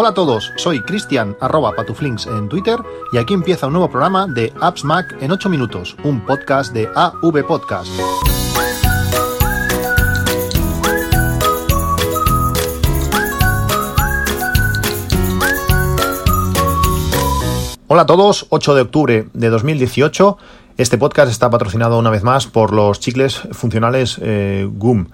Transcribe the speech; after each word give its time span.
Hola 0.00 0.10
a 0.10 0.14
todos, 0.14 0.52
soy 0.54 0.80
Cristian 0.80 1.36
patuflinks 1.40 2.28
en 2.28 2.48
Twitter 2.48 2.78
y 3.12 3.18
aquí 3.18 3.34
empieza 3.34 3.66
un 3.66 3.72
nuevo 3.72 3.90
programa 3.90 4.28
de 4.28 4.52
Apps 4.60 4.84
Mac 4.84 5.16
en 5.20 5.32
8 5.32 5.48
minutos, 5.48 5.96
un 6.04 6.24
podcast 6.24 6.72
de 6.72 6.88
AV 6.94 7.44
Podcast. 7.44 7.90
Hola 17.88 18.02
a 18.02 18.06
todos, 18.06 18.46
8 18.50 18.74
de 18.76 18.80
octubre 18.82 19.28
de 19.32 19.48
2018. 19.48 20.38
Este 20.76 20.96
podcast 20.96 21.28
está 21.28 21.50
patrocinado 21.50 21.98
una 21.98 22.10
vez 22.10 22.22
más 22.22 22.46
por 22.46 22.72
los 22.72 23.00
chicles 23.00 23.40
funcionales 23.50 24.20
eh, 24.22 24.64
GUM. 24.70 25.08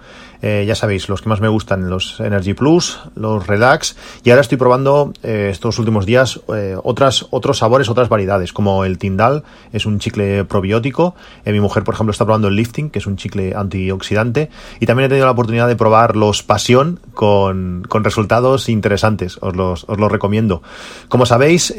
Eh, 0.47 0.67
ya 0.67 0.75
sabéis, 0.75 1.09
los 1.09 1.23
que 1.23 1.31
más 1.31 1.41
me 1.41 1.49
gustan, 1.49 1.89
los 1.89 2.21
Energy 2.21 2.53
Plus, 2.53 3.01
los 3.15 3.47
Relax, 3.47 3.97
y 4.25 4.29
ahora 4.29 4.43
estoy 4.43 4.59
probando 4.59 5.15
eh, 5.23 5.49
estos 5.51 5.79
últimos 5.79 6.05
días 6.05 6.39
eh, 6.55 6.77
otras, 6.85 7.25
otros 7.30 7.57
sabores, 7.57 7.89
otras 7.89 8.11
variedades, 8.11 8.52
como 8.52 8.85
el 8.85 8.99
Tindal, 8.99 9.43
es 9.73 9.87
un 9.87 10.01
chicle 10.01 10.45
probiótico, 10.45 11.15
mi 11.47 11.61
mujer, 11.61 11.83
por 11.83 11.95
ejemplo, 11.95 12.11
está 12.11 12.27
probando 12.27 12.49
el 12.49 12.57
Lifting, 12.57 12.91
que 12.91 12.99
es 12.99 13.07
un 13.07 13.16
chicle 13.16 13.55
antioxidante, 13.57 14.51
y 14.80 14.85
también 14.85 15.07
he 15.07 15.09
tenido 15.09 15.25
la 15.25 15.33
oportunidad 15.33 15.66
de 15.66 15.77
probar 15.77 16.15
los 16.15 16.43
Pasión 16.43 17.01
con, 17.15 17.83
con 17.88 18.05
resultados 18.05 18.69
interesantes, 18.69 19.38
os 19.41 19.57
los, 19.57 19.87
os 19.88 19.99
los 19.99 20.13
recomiendo. 20.13 20.63
Como 21.09 21.24
sabéis, 21.24 21.74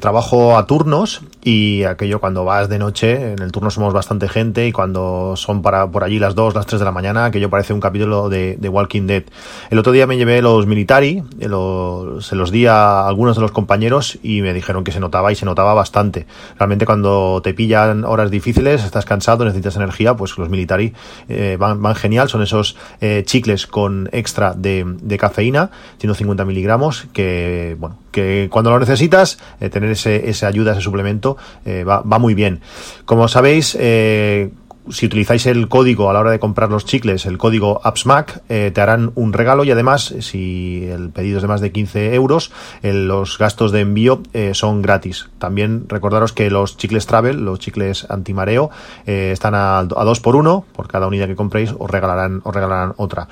trabajo 0.00 0.58
a 0.58 0.66
turnos, 0.66 1.22
y 1.42 1.84
aquello 1.84 2.20
cuando 2.20 2.44
vas 2.44 2.68
de 2.68 2.78
noche, 2.78 3.32
en 3.32 3.38
el 3.38 3.52
turno 3.52 3.70
somos 3.70 3.94
bastante 3.94 4.28
gente, 4.28 4.66
y 4.66 4.72
cuando 4.72 5.32
son 5.36 5.62
para 5.62 5.90
por 5.90 6.04
allí 6.04 6.18
las 6.18 6.34
2, 6.34 6.54
las 6.54 6.66
3 6.66 6.78
de 6.78 6.84
la 6.84 6.92
mañana, 6.92 7.24
aquello 7.24 7.48
parece 7.48 7.72
un 7.72 7.80
capítulo 7.80 8.01
de, 8.02 8.56
de, 8.56 8.68
Walking 8.68 9.06
Dead. 9.06 9.24
El 9.70 9.78
otro 9.78 9.92
día 9.92 10.06
me 10.06 10.16
llevé 10.16 10.42
los 10.42 10.66
militari, 10.66 11.22
se 11.40 12.36
los 12.36 12.50
di 12.50 12.66
a 12.66 13.06
algunos 13.06 13.36
de 13.36 13.42
los 13.42 13.52
compañeros 13.52 14.18
y 14.22 14.42
me 14.42 14.52
dijeron 14.52 14.84
que 14.84 14.92
se 14.92 15.00
notaba 15.00 15.32
y 15.32 15.34
se 15.34 15.44
notaba 15.44 15.74
bastante. 15.74 16.26
Realmente 16.58 16.86
cuando 16.86 17.40
te 17.42 17.54
pillan 17.54 18.04
horas 18.04 18.30
difíciles, 18.30 18.84
estás 18.84 19.04
cansado, 19.04 19.44
necesitas 19.44 19.76
energía, 19.76 20.14
pues 20.14 20.36
los 20.38 20.48
militari 20.48 20.92
eh, 21.28 21.56
van, 21.58 21.94
genial. 21.94 22.28
Son 22.28 22.42
esos 22.42 22.76
eh, 23.00 23.22
chicles 23.24 23.66
con 23.66 24.08
extra 24.12 24.54
de, 24.54 24.84
de, 25.00 25.18
cafeína, 25.18 25.70
150 25.98 26.44
miligramos, 26.44 27.06
que, 27.12 27.76
bueno, 27.78 27.96
que 28.12 28.48
cuando 28.50 28.70
lo 28.70 28.78
necesitas, 28.78 29.38
eh, 29.60 29.70
tener 29.70 29.90
ese, 29.90 30.28
esa 30.30 30.46
ayuda, 30.46 30.72
ese 30.72 30.82
suplemento, 30.82 31.36
eh, 31.64 31.82
va, 31.82 32.02
muy 32.18 32.34
bien. 32.34 32.60
Como 33.04 33.26
sabéis, 33.26 33.76
eh, 33.80 34.50
si 34.90 35.06
utilizáis 35.06 35.46
el 35.46 35.68
código 35.68 36.10
a 36.10 36.12
la 36.12 36.20
hora 36.20 36.30
de 36.30 36.38
comprar 36.38 36.70
los 36.70 36.84
chicles, 36.84 37.26
el 37.26 37.38
código 37.38 37.80
AppsMac, 37.84 38.42
eh, 38.48 38.70
te 38.74 38.80
harán 38.80 39.12
un 39.14 39.32
regalo 39.32 39.64
y 39.64 39.70
además, 39.70 40.14
si 40.20 40.86
el 40.90 41.10
pedido 41.10 41.38
es 41.38 41.42
de 41.42 41.48
más 41.48 41.60
de 41.60 41.72
15 41.72 42.14
euros, 42.14 42.52
los 42.82 43.38
gastos 43.38 43.72
de 43.72 43.80
envío 43.80 44.22
eh, 44.32 44.54
son 44.54 44.82
gratis. 44.82 45.28
También 45.38 45.84
recordaros 45.88 46.32
que 46.32 46.50
los 46.50 46.76
chicles 46.76 47.06
Travel, 47.06 47.44
los 47.44 47.58
chicles 47.58 48.06
antimareo, 48.10 48.70
eh, 49.06 49.30
están 49.32 49.54
a, 49.54 49.78
a 49.78 49.84
2 49.84 50.20
por 50.20 50.36
1 50.36 50.64
por 50.72 50.88
cada 50.88 51.06
unidad 51.06 51.26
que 51.26 51.36
compréis 51.36 51.74
os 51.78 51.90
regalarán, 51.90 52.40
os 52.44 52.54
regalarán 52.54 52.94
otra. 52.96 53.28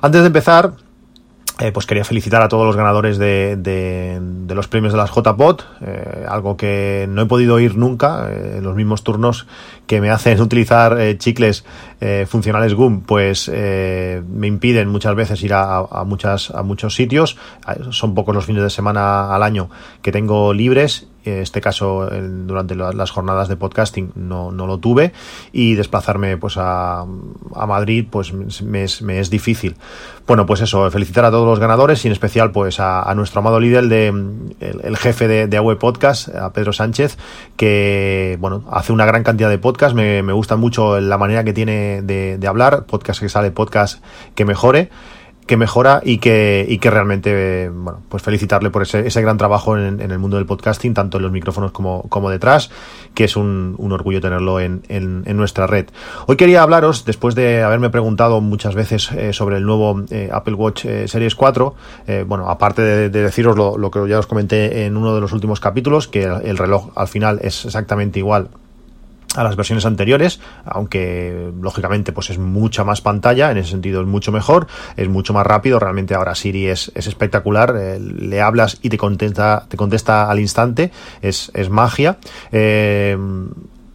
Antes 0.00 0.22
de 0.22 0.26
empezar, 0.28 0.72
eh, 1.60 1.70
pues 1.70 1.86
quería 1.86 2.04
felicitar 2.04 2.42
a 2.42 2.48
todos 2.48 2.66
los 2.66 2.76
ganadores 2.76 3.16
de, 3.16 3.56
de, 3.56 4.18
de 4.20 4.54
los 4.56 4.66
premios 4.66 4.92
de 4.92 4.98
las 4.98 5.10
JPOT, 5.10 5.62
eh, 5.82 6.26
algo 6.28 6.56
que 6.56 7.06
no 7.08 7.22
he 7.22 7.26
podido 7.26 7.54
oír 7.54 7.76
nunca, 7.76 8.28
eh, 8.28 8.58
los 8.60 8.74
mismos 8.74 9.04
turnos 9.04 9.46
que 9.86 10.00
me 10.00 10.10
hacen 10.10 10.40
utilizar 10.42 11.00
eh, 11.00 11.16
chicles 11.16 11.64
eh, 12.00 12.26
funcionales 12.28 12.74
GUM, 12.74 13.02
pues 13.02 13.48
me 13.48 14.46
impiden 14.46 14.88
muchas 14.88 15.14
veces 15.14 15.42
ir 15.42 15.54
a, 15.54 15.78
a, 15.78 16.04
muchas, 16.04 16.50
a 16.50 16.62
muchos 16.62 16.94
sitios, 16.94 17.36
son 17.90 18.14
pocos 18.14 18.34
los 18.34 18.46
fines 18.46 18.62
de 18.62 18.70
semana 18.70 19.34
al 19.34 19.42
año 19.42 19.70
que 20.02 20.12
tengo 20.12 20.52
libres. 20.52 21.08
Este 21.24 21.62
caso 21.62 22.06
durante 22.10 22.74
las 22.74 23.10
jornadas 23.10 23.48
de 23.48 23.56
podcasting 23.56 24.12
no, 24.14 24.52
no 24.52 24.66
lo 24.66 24.76
tuve. 24.76 25.14
Y 25.52 25.74
desplazarme 25.74 26.36
pues 26.36 26.58
a, 26.58 27.00
a 27.00 27.66
Madrid 27.66 28.06
pues 28.10 28.34
me 28.34 28.84
es, 28.84 29.00
me 29.00 29.20
es, 29.20 29.30
difícil. 29.30 29.76
Bueno 30.26 30.44
pues 30.44 30.60
eso 30.60 30.90
felicitar 30.90 31.24
a 31.24 31.30
todos 31.30 31.46
los 31.46 31.58
ganadores 31.58 32.04
y 32.04 32.08
en 32.08 32.12
especial 32.12 32.52
pues 32.52 32.78
a, 32.78 33.10
nuestro 33.14 33.40
amado 33.40 33.58
líder 33.58 33.88
de 33.88 34.08
el, 34.08 34.80
el 34.82 34.96
jefe 34.98 35.26
de, 35.26 35.46
de 35.46 35.56
AWE 35.56 35.76
Podcast 35.76 36.28
a 36.28 36.52
Pedro 36.52 36.74
Sánchez 36.74 37.16
que 37.56 38.36
bueno 38.40 38.64
hace 38.70 38.92
una 38.92 39.06
gran 39.06 39.22
cantidad 39.22 39.48
de 39.48 39.56
podcasts. 39.56 39.94
Me, 39.94 40.22
me 40.22 40.34
gusta 40.34 40.56
mucho 40.56 41.00
la 41.00 41.16
manera 41.16 41.42
que 41.42 41.54
tiene 41.54 41.83
de, 42.02 42.46
hablar 42.46 42.84
podcast 42.86 43.20
que 43.20 43.28
sale 43.28 43.50
podcast 43.50 44.02
que 44.34 44.44
mejore 44.44 44.90
que 45.46 45.56
mejora 45.56 46.00
y 46.04 46.18
que, 46.18 46.64
y 46.68 46.78
que 46.78 46.90
realmente, 46.90 47.68
bueno, 47.68 48.00
pues 48.08 48.22
felicitarle 48.22 48.70
por 48.70 48.82
ese, 48.82 49.06
ese 49.06 49.20
gran 49.20 49.36
trabajo 49.36 49.76
en, 49.76 50.00
el 50.00 50.18
mundo 50.18 50.36
del 50.36 50.46
podcasting, 50.46 50.94
tanto 50.94 51.18
en 51.18 51.22
los 51.22 51.32
micrófonos 51.32 51.72
como, 51.72 52.08
como 52.08 52.30
detrás, 52.30 52.70
que 53.14 53.24
es 53.24 53.36
un, 53.36 53.76
orgullo 53.78 54.20
tenerlo 54.20 54.58
en, 54.60 54.82
en, 54.88 55.36
nuestra 55.36 55.66
red. 55.66 55.86
Hoy 56.26 56.36
quería 56.36 56.62
hablaros, 56.62 57.04
después 57.04 57.34
de 57.34 57.62
haberme 57.62 57.90
preguntado 57.90 58.40
muchas 58.40 58.74
veces 58.74 59.10
eh, 59.12 59.32
sobre 59.32 59.58
el 59.58 59.64
nuevo 59.64 60.02
eh, 60.10 60.30
Apple 60.32 60.54
Watch 60.54 60.86
eh, 60.86 61.08
Series 61.08 61.34
4, 61.34 61.74
eh, 62.06 62.24
bueno, 62.26 62.48
aparte 62.48 62.82
de, 62.82 63.10
de 63.10 63.22
deciros 63.22 63.56
lo, 63.56 63.76
lo, 63.76 63.90
que 63.90 64.06
ya 64.08 64.18
os 64.18 64.26
comenté 64.26 64.86
en 64.86 64.96
uno 64.96 65.14
de 65.14 65.20
los 65.20 65.32
últimos 65.32 65.60
capítulos, 65.60 66.08
que 66.08 66.24
el 66.24 66.56
reloj 66.56 66.90
al 66.96 67.08
final 67.08 67.38
es 67.42 67.66
exactamente 67.66 68.18
igual 68.18 68.48
a 69.34 69.44
las 69.44 69.56
versiones 69.56 69.86
anteriores, 69.86 70.40
aunque 70.64 71.52
lógicamente 71.60 72.12
pues 72.12 72.30
es 72.30 72.38
mucha 72.38 72.84
más 72.84 73.00
pantalla, 73.00 73.50
en 73.50 73.58
ese 73.58 73.70
sentido 73.70 74.00
es 74.00 74.06
mucho 74.06 74.32
mejor, 74.32 74.66
es 74.96 75.08
mucho 75.08 75.32
más 75.32 75.46
rápido, 75.46 75.78
realmente 75.78 76.14
ahora 76.14 76.34
Siri 76.34 76.68
es, 76.68 76.92
es 76.94 77.06
espectacular, 77.06 77.74
eh, 77.76 77.98
le 78.00 78.40
hablas 78.40 78.78
y 78.82 78.88
te 78.88 78.98
contesta, 78.98 79.66
te 79.68 79.76
contesta 79.76 80.30
al 80.30 80.40
instante, 80.40 80.90
es, 81.20 81.50
es 81.54 81.68
magia. 81.70 82.18
Eh, 82.52 83.16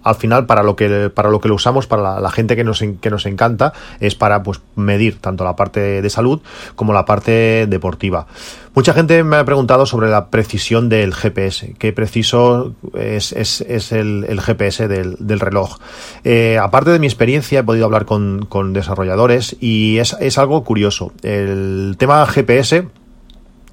al 0.03 0.15
final 0.15 0.45
para 0.45 0.63
lo 0.63 0.75
que 0.75 1.09
para 1.09 1.29
lo 1.29 1.39
que 1.39 1.49
lo 1.49 1.55
usamos 1.55 1.87
para 1.87 2.19
la, 2.19 2.31
gente 2.31 2.55
que 2.55 2.63
nos 2.63 2.83
que 3.01 3.09
nos 3.09 3.25
encanta 3.25 3.73
es 3.99 4.15
para 4.15 4.43
pues 4.43 4.61
medir 4.75 5.19
tanto 5.19 5.43
la 5.43 5.55
parte 5.55 6.01
de 6.01 6.09
salud 6.09 6.41
como 6.75 6.93
la 6.93 7.05
parte 7.05 7.67
deportiva. 7.67 8.27
Mucha 8.75 8.93
gente 8.93 9.23
me 9.23 9.37
ha 9.37 9.45
preguntado 9.45 9.85
sobre 9.85 10.09
la 10.09 10.27
precisión 10.27 10.89
del 10.89 11.13
GPS 11.13 11.73
qué 11.77 11.91
preciso 11.91 12.75
es, 12.93 13.33
es, 13.33 13.61
es 13.61 13.91
el, 13.91 14.25
el, 14.29 14.39
GPS 14.39 14.87
del, 14.87 15.17
del 15.19 15.39
reloj 15.39 15.79
eh, 16.23 16.57
aparte 16.61 16.91
de 16.91 16.99
mi 16.99 17.07
experiencia 17.07 17.59
he 17.59 17.63
podido 17.63 17.85
hablar 17.85 18.05
con, 18.05 18.45
con 18.47 18.73
desarrolladores 18.73 19.55
y 19.59 19.97
es, 19.97 20.15
es 20.19 20.37
algo 20.37 20.63
curioso. 20.63 21.11
El 21.23 21.95
tema 21.97 22.25
GPS 22.25 22.87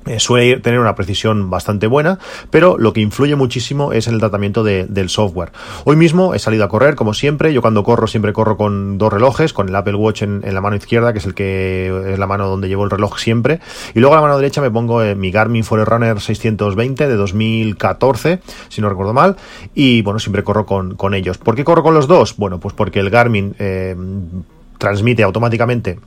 eh, 0.06 0.20
suele 0.20 0.58
tener 0.60 0.78
una 0.78 0.94
precisión 0.94 1.50
bastante 1.50 1.86
buena, 1.86 2.18
pero 2.50 2.78
lo 2.78 2.92
que 2.92 3.00
influye 3.00 3.36
muchísimo 3.36 3.92
es 3.92 4.06
en 4.06 4.14
el 4.14 4.20
tratamiento 4.20 4.62
de, 4.62 4.86
del 4.86 5.08
software. 5.08 5.52
Hoy 5.84 5.96
mismo 5.96 6.34
he 6.34 6.38
salido 6.38 6.64
a 6.64 6.68
correr, 6.68 6.94
como 6.94 7.14
siempre. 7.14 7.52
Yo 7.52 7.60
cuando 7.60 7.82
corro 7.82 8.06
siempre 8.06 8.32
corro 8.32 8.56
con 8.56 8.98
dos 8.98 9.12
relojes, 9.12 9.52
con 9.52 9.68
el 9.68 9.76
Apple 9.76 9.94
Watch 9.94 10.22
en, 10.22 10.42
la 10.42 10.60
mano 10.60 10.76
izquierda, 10.76 11.12
que 11.12 11.18
es 11.18 11.26
el 11.26 11.34
que 11.34 12.12
es 12.12 12.18
la 12.18 12.26
mano 12.26 12.48
donde 12.48 12.68
llevo 12.68 12.84
el 12.84 12.90
reloj 12.90 13.18
siempre, 13.18 13.60
y 13.94 14.00
luego 14.00 14.14
a 14.14 14.18
la 14.18 14.22
mano 14.22 14.36
derecha 14.36 14.60
me 14.60 14.70
pongo 14.70 15.02
eh, 15.02 15.14
mi 15.14 15.30
Garmin 15.30 15.64
Forerunner 15.64 16.20
620 16.20 17.08
de 17.08 17.14
2014, 17.16 18.40
si 18.68 18.80
no 18.80 18.88
recuerdo 18.88 19.12
mal, 19.12 19.36
y 19.74 20.02
bueno, 20.02 20.18
siempre 20.18 20.44
corro 20.44 20.66
con, 20.66 20.94
con 20.94 21.14
ellos. 21.14 21.38
¿Por 21.38 21.56
qué 21.56 21.64
corro 21.64 21.82
con 21.82 21.94
los 21.94 22.06
dos? 22.06 22.36
Bueno, 22.36 22.60
pues 22.60 22.74
porque 22.74 23.00
el 23.00 23.10
Garmin 23.10 23.54
eh, 23.58 23.96
transmite 24.78 25.22
automáticamente 25.22 25.98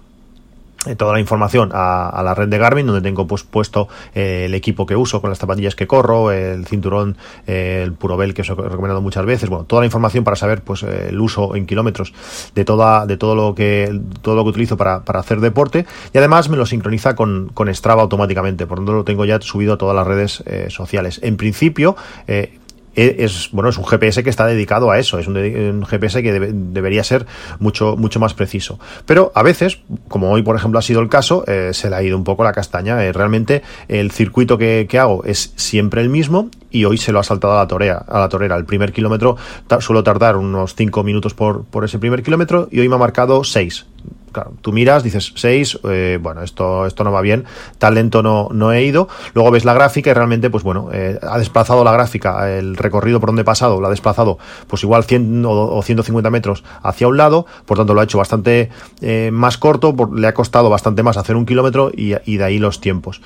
toda 0.97 1.13
la 1.13 1.19
información 1.19 1.71
a, 1.73 2.09
a, 2.09 2.23
la 2.23 2.33
red 2.33 2.47
de 2.47 2.57
Garmin 2.57 2.85
donde 2.85 3.01
tengo 3.01 3.27
pues 3.27 3.43
puesto 3.43 3.89
eh, 4.15 4.43
el 4.45 4.55
equipo 4.55 4.85
que 4.85 4.95
uso 4.95 5.21
con 5.21 5.29
las 5.29 5.39
zapatillas 5.39 5.75
que 5.75 5.87
corro 5.87 6.31
el 6.31 6.65
cinturón 6.65 7.17
eh, 7.47 7.81
el 7.83 7.93
Purobel 7.93 8.33
que 8.33 8.43
os 8.43 8.49
he 8.49 8.55
recomendado 8.55 9.01
muchas 9.01 9.25
veces. 9.25 9.49
Bueno 9.49 9.65
toda 9.65 9.81
la 9.81 9.85
información 9.85 10.23
para 10.23 10.35
saber 10.35 10.61
pues 10.61 10.83
el 10.83 11.19
uso 11.19 11.55
en 11.55 11.65
kilómetros 11.65 12.13
de 12.55 12.65
toda 12.65 13.05
de 13.05 13.17
todo 13.17 13.35
lo 13.35 13.55
que 13.55 13.99
todo 14.21 14.35
lo 14.35 14.43
que 14.43 14.49
utilizo 14.49 14.77
para, 14.77 15.03
para 15.03 15.19
hacer 15.19 15.41
deporte. 15.41 15.85
Y 16.13 16.17
además 16.17 16.49
me 16.49 16.57
lo 16.57 16.65
sincroniza 16.65 17.15
con, 17.15 17.49
con 17.53 17.73
Strava 17.73 18.01
automáticamente 18.01 18.65
por 18.65 18.79
lo 18.79 18.85
tanto 18.85 18.93
lo 18.93 19.03
tengo 19.03 19.25
ya 19.25 19.39
subido 19.41 19.73
a 19.73 19.77
todas 19.77 19.95
las 19.95 20.07
redes 20.07 20.43
eh, 20.45 20.67
sociales. 20.69 21.19
En 21.23 21.37
principio 21.37 21.95
eh, 22.27 22.57
es 22.95 23.49
bueno 23.51 23.69
es 23.69 23.77
un 23.77 23.85
GPS 23.85 24.23
que 24.23 24.29
está 24.29 24.45
dedicado 24.45 24.91
a 24.91 24.99
eso 24.99 25.19
es 25.19 25.27
un, 25.27 25.37
un 25.37 25.85
GPS 25.85 26.21
que 26.21 26.31
debe, 26.31 26.49
debería 26.51 27.03
ser 27.03 27.25
mucho 27.59 27.95
mucho 27.95 28.19
más 28.19 28.33
preciso. 28.33 28.79
Pero 29.05 29.31
a 29.35 29.43
veces 29.43 29.79
como 30.07 30.31
hoy 30.31 30.41
por 30.41 30.55
ejemplo 30.55 30.79
ha 30.79 30.81
sido 30.81 31.01
el 31.01 31.09
caso 31.09 31.43
eh, 31.47 31.71
se 31.73 31.89
le 31.89 31.95
ha 31.95 32.03
ido 32.03 32.17
un 32.17 32.23
poco 32.23 32.43
la 32.43 32.51
castaña 32.51 33.03
eh, 33.03 33.13
realmente 33.13 33.61
el 33.87 34.11
circuito 34.11 34.57
que, 34.57 34.87
que, 34.89 34.99
hago 34.99 35.23
es 35.23 35.53
siempre 35.55 36.01
el 36.01 36.09
mismo 36.09 36.49
y 36.71 36.85
hoy 36.85 36.97
se 36.97 37.11
lo 37.11 37.19
ha 37.19 37.23
saltado 37.23 37.53
a 37.53 37.57
la 37.57 37.67
torera 37.67 38.05
a 38.07 38.19
la 38.19 38.29
torera. 38.29 38.55
El 38.55 38.65
primer 38.65 38.91
kilómetro 38.91 39.37
suelo 39.79 40.03
tardar 40.03 40.35
unos 40.37 40.75
5 40.75 41.03
minutos 41.03 41.33
por, 41.33 41.65
por 41.65 41.85
ese 41.85 41.99
primer 41.99 42.23
kilómetro 42.23 42.67
y 42.71 42.79
hoy 42.79 42.89
me 42.89 42.95
ha 42.95 42.99
marcado 42.99 43.43
6 43.43 43.85
claro, 44.31 44.53
tú 44.61 44.71
miras, 44.71 45.03
dices 45.03 45.33
6, 45.35 45.79
eh, 45.83 46.19
bueno, 46.21 46.41
esto, 46.41 46.85
esto 46.85 47.03
no 47.03 47.11
va 47.11 47.21
bien, 47.21 47.45
tan 47.77 47.95
lento 47.95 48.23
no, 48.23 48.49
no 48.51 48.71
he 48.71 48.83
ido, 48.83 49.07
luego 49.33 49.51
ves 49.51 49.65
la 49.65 49.73
gráfica 49.73 50.09
y 50.09 50.13
realmente, 50.13 50.49
pues 50.49 50.63
bueno, 50.63 50.89
eh, 50.93 51.19
ha 51.21 51.37
desplazado 51.37 51.83
la 51.83 51.91
gráfica, 51.91 52.49
el 52.51 52.75
recorrido 52.75 53.19
por 53.19 53.29
donde 53.29 53.41
he 53.41 53.45
pasado, 53.45 53.79
lo 53.79 53.87
ha 53.87 53.89
desplazado, 53.89 54.37
pues 54.67 54.83
igual 54.83 55.03
100 55.03 55.45
o, 55.45 55.51
o 55.51 55.81
150 55.81 56.29
metros 56.29 56.63
hacia 56.83 57.07
un 57.07 57.17
lado, 57.17 57.45
por 57.65 57.77
tanto 57.77 57.93
lo 57.93 58.01
ha 58.01 58.03
hecho 58.03 58.17
bastante 58.17 58.69
eh, 59.01 59.29
más 59.31 59.57
corto, 59.57 59.95
le 60.13 60.27
ha 60.27 60.33
costado 60.33 60.69
bastante 60.69 61.03
más 61.03 61.17
hacer 61.17 61.35
un 61.35 61.45
kilómetro 61.45 61.91
y, 61.95 62.13
y 62.25 62.37
de 62.37 62.43
ahí 62.43 62.59
los 62.59 62.81
tiempos. 62.81 63.21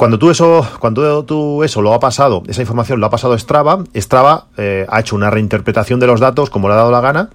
Cuando 0.00 0.18
tú 0.18 0.30
eso, 0.30 0.66
cuando 0.78 1.26
tú 1.26 1.62
eso 1.62 1.82
lo 1.82 1.92
ha 1.92 2.00
pasado, 2.00 2.42
esa 2.48 2.62
información 2.62 3.00
lo 3.00 3.06
ha 3.06 3.10
pasado 3.10 3.36
Strava, 3.36 3.84
Strava 3.94 4.46
eh, 4.56 4.86
ha 4.88 5.00
hecho 5.00 5.14
una 5.14 5.28
reinterpretación 5.28 6.00
de 6.00 6.06
los 6.06 6.20
datos 6.20 6.48
como 6.48 6.68
le 6.68 6.72
ha 6.72 6.78
dado 6.78 6.90
la 6.90 7.02
gana 7.02 7.28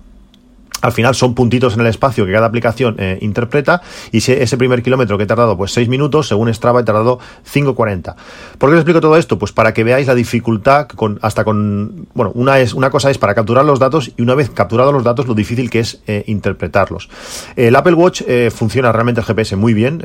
al 0.86 0.92
final 0.92 1.16
son 1.16 1.34
puntitos 1.34 1.74
en 1.74 1.82
el 1.82 1.88
espacio 1.88 2.28
que 2.28 2.32
cada 2.32 2.46
aplicación 2.46 2.96
eh, 3.00 3.18
interpreta 3.22 3.82
y 4.12 4.18
ese 4.18 4.58
primer 4.58 4.84
kilómetro 4.84 5.18
que 5.18 5.24
he 5.24 5.28
tardado 5.28 5.58
pues 5.58 5.72
6 5.72 5.90
minutos, 5.90 6.28
según 6.28 6.54
Strava 6.54 6.82
he 6.82 6.84
tardado 6.84 7.18
5.40. 7.52 8.16
¿Por 8.60 8.70
qué 8.70 8.76
os 8.76 8.80
explico 8.82 9.02
todo 9.02 9.18
esto? 9.18 9.40
Pues 9.40 9.52
para 9.52 9.74
que 9.74 9.84
veáis 9.84 10.06
la 10.06 10.14
dificultad 10.14 10.88
con, 10.88 11.18
hasta 11.24 11.44
con, 11.44 12.08
bueno, 12.14 12.32
una, 12.36 12.60
es, 12.60 12.76
una 12.76 12.92
cosa 12.92 13.10
es 13.10 13.18
para 13.18 13.34
capturar 13.34 13.66
los 13.66 13.80
datos 13.80 14.12
y 14.16 14.22
una 14.22 14.36
vez 14.36 14.52
capturados 14.52 14.94
los 14.94 15.04
datos 15.04 15.26
lo 15.26 15.34
difícil 15.34 15.72
que 15.72 15.80
es 15.80 16.02
eh, 16.06 16.24
interpretarlos. 16.28 17.10
El 17.56 17.76
Apple 17.76 17.96
Watch 17.96 18.22
eh, 18.28 18.52
funciona 18.54 18.92
realmente 18.92 19.22
el 19.22 19.26
GPS 19.26 19.56
muy 19.56 19.74
bien. 19.74 20.04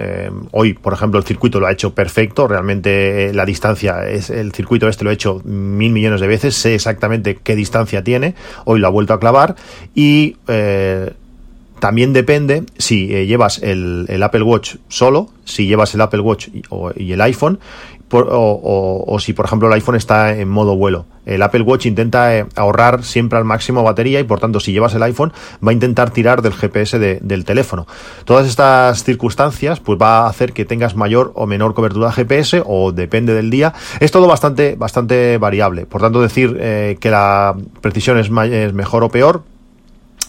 hoy, 0.53 0.73
por 0.73 0.95
ejemplo, 0.95 1.19
el 1.19 1.27
circuito 1.27 1.61
lo 1.61 1.67
ha 1.67 1.73
hecho 1.73 1.95
perfecto. 1.95 2.49
Realmente 2.49 3.35
la 3.35 3.45
distancia, 3.45 4.09
es 4.09 4.31
el 4.31 4.53
circuito 4.53 4.89
este 4.89 5.05
lo 5.05 5.11
he 5.11 5.15
hecho 5.15 5.43
mil 5.45 5.93
millones 5.93 6.23
de 6.23 6.27
veces. 6.27 6.55
Sé 6.55 6.75
exactamente 6.75 7.39
qué 7.43 7.55
distancia 7.55 8.03
tiene. 8.03 8.35
Hoy 8.65 8.81
lo 8.81 8.87
ha 8.87 8.91
vuelto 8.91 9.13
a 9.13 9.21
clavar 9.21 9.57
y 9.95 10.37
también 11.81 12.13
depende 12.13 12.65
si 12.79 13.13
eh, 13.13 13.27
llevas 13.27 13.59
el, 13.63 14.07
Apple 14.23 14.43
Watch 14.43 14.77
solo, 14.89 15.31
si 15.45 15.67
llevas 15.67 15.95
el 15.95 16.03
Apple 16.03 16.21
Watch 16.21 16.49
y, 16.97 17.13
el 17.13 17.21
iPhone, 17.23 17.59
o, 18.13 19.17
si 19.21 19.33
por 19.33 19.47
ejemplo 19.47 19.69
el 19.69 19.75
iPhone 19.75 19.97
está 19.97 20.37
en 20.37 20.49
modo 20.49 20.77
vuelo. 20.77 21.07
El 21.27 21.43
Apple 21.43 21.63
Watch 21.63 21.87
intenta 21.87 22.37
eh, 22.37 22.47
ahorrar 22.57 23.05
siempre 23.05 23.39
al 23.39 23.45
máximo 23.45 23.83
batería 23.83 24.21
y 24.21 24.25
por 24.25 24.41
tanto 24.41 24.59
si 24.59 24.73
llevas 24.73 24.95
el 24.95 25.03
iPhone 25.05 25.33
va 25.65 25.71
a 25.71 25.73
intentar 25.73 26.11
tirar 26.11 26.43
del 26.43 26.53
GPS 26.53 26.99
del 26.99 27.45
teléfono. 27.45 27.87
Todas 28.25 28.47
estas 28.47 29.05
circunstancias 29.05 29.81
pues 29.81 29.99
va 30.01 30.21
a 30.21 30.29
hacer 30.29 30.53
que 30.53 30.65
tengas 30.65 30.97
mayor 30.97 31.33
o 31.35 31.47
menor 31.47 31.73
cobertura 31.75 32.13
GPS 32.13 32.63
o 32.67 32.93
depende 32.93 33.33
del 33.33 33.49
día. 33.49 33.73
Es 34.01 34.11
todo 34.11 34.27
bastante, 34.27 34.75
bastante 34.77 35.39
variable. 35.39 35.87
Por 35.87 36.01
tanto 36.01 36.21
decir 36.21 36.57
que 36.57 37.11
la 37.11 37.55
precisión 37.81 38.19
es 38.19 38.31
mejor 38.31 39.05
o 39.05 39.09
peor 39.09 39.45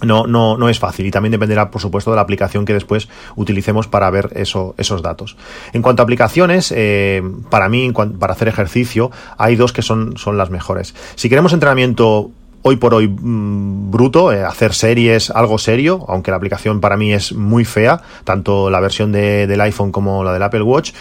no, 0.01 0.27
no, 0.27 0.57
no 0.57 0.69
es 0.69 0.79
fácil 0.79 1.05
y 1.05 1.11
también 1.11 1.31
dependerá, 1.31 1.71
por 1.71 1.81
supuesto, 1.81 2.11
de 2.11 2.15
la 2.15 2.21
aplicación 2.21 2.65
que 2.65 2.73
después 2.73 3.07
utilicemos 3.35 3.87
para 3.87 4.09
ver 4.09 4.29
eso, 4.35 4.75
esos 4.77 5.01
datos. 5.01 5.37
En 5.73 5.81
cuanto 5.81 6.01
a 6.01 6.03
aplicaciones, 6.03 6.73
eh, 6.75 7.21
para 7.49 7.69
mí, 7.69 7.91
para 8.19 8.33
hacer 8.33 8.47
ejercicio, 8.47 9.11
hay 9.37 9.55
dos 9.55 9.73
que 9.73 9.81
son, 9.81 10.17
son 10.17 10.37
las 10.37 10.49
mejores. 10.49 10.95
Si 11.15 11.29
queremos 11.29 11.53
entrenamiento 11.53 12.31
hoy 12.63 12.75
por 12.75 12.93
hoy 12.93 13.07
mm, 13.07 13.91
bruto, 13.91 14.31
eh, 14.31 14.43
hacer 14.43 14.73
series, 14.73 15.29
algo 15.31 15.57
serio, 15.57 16.05
aunque 16.07 16.31
la 16.31 16.37
aplicación 16.37 16.79
para 16.79 16.97
mí 16.97 17.13
es 17.13 17.33
muy 17.33 17.65
fea, 17.65 18.01
tanto 18.23 18.69
la 18.69 18.79
versión 18.79 19.11
de, 19.11 19.47
del 19.47 19.61
iPhone 19.61 19.91
como 19.91 20.23
la 20.23 20.33
del 20.33 20.43
Apple 20.43 20.61
Watch, 20.61 20.91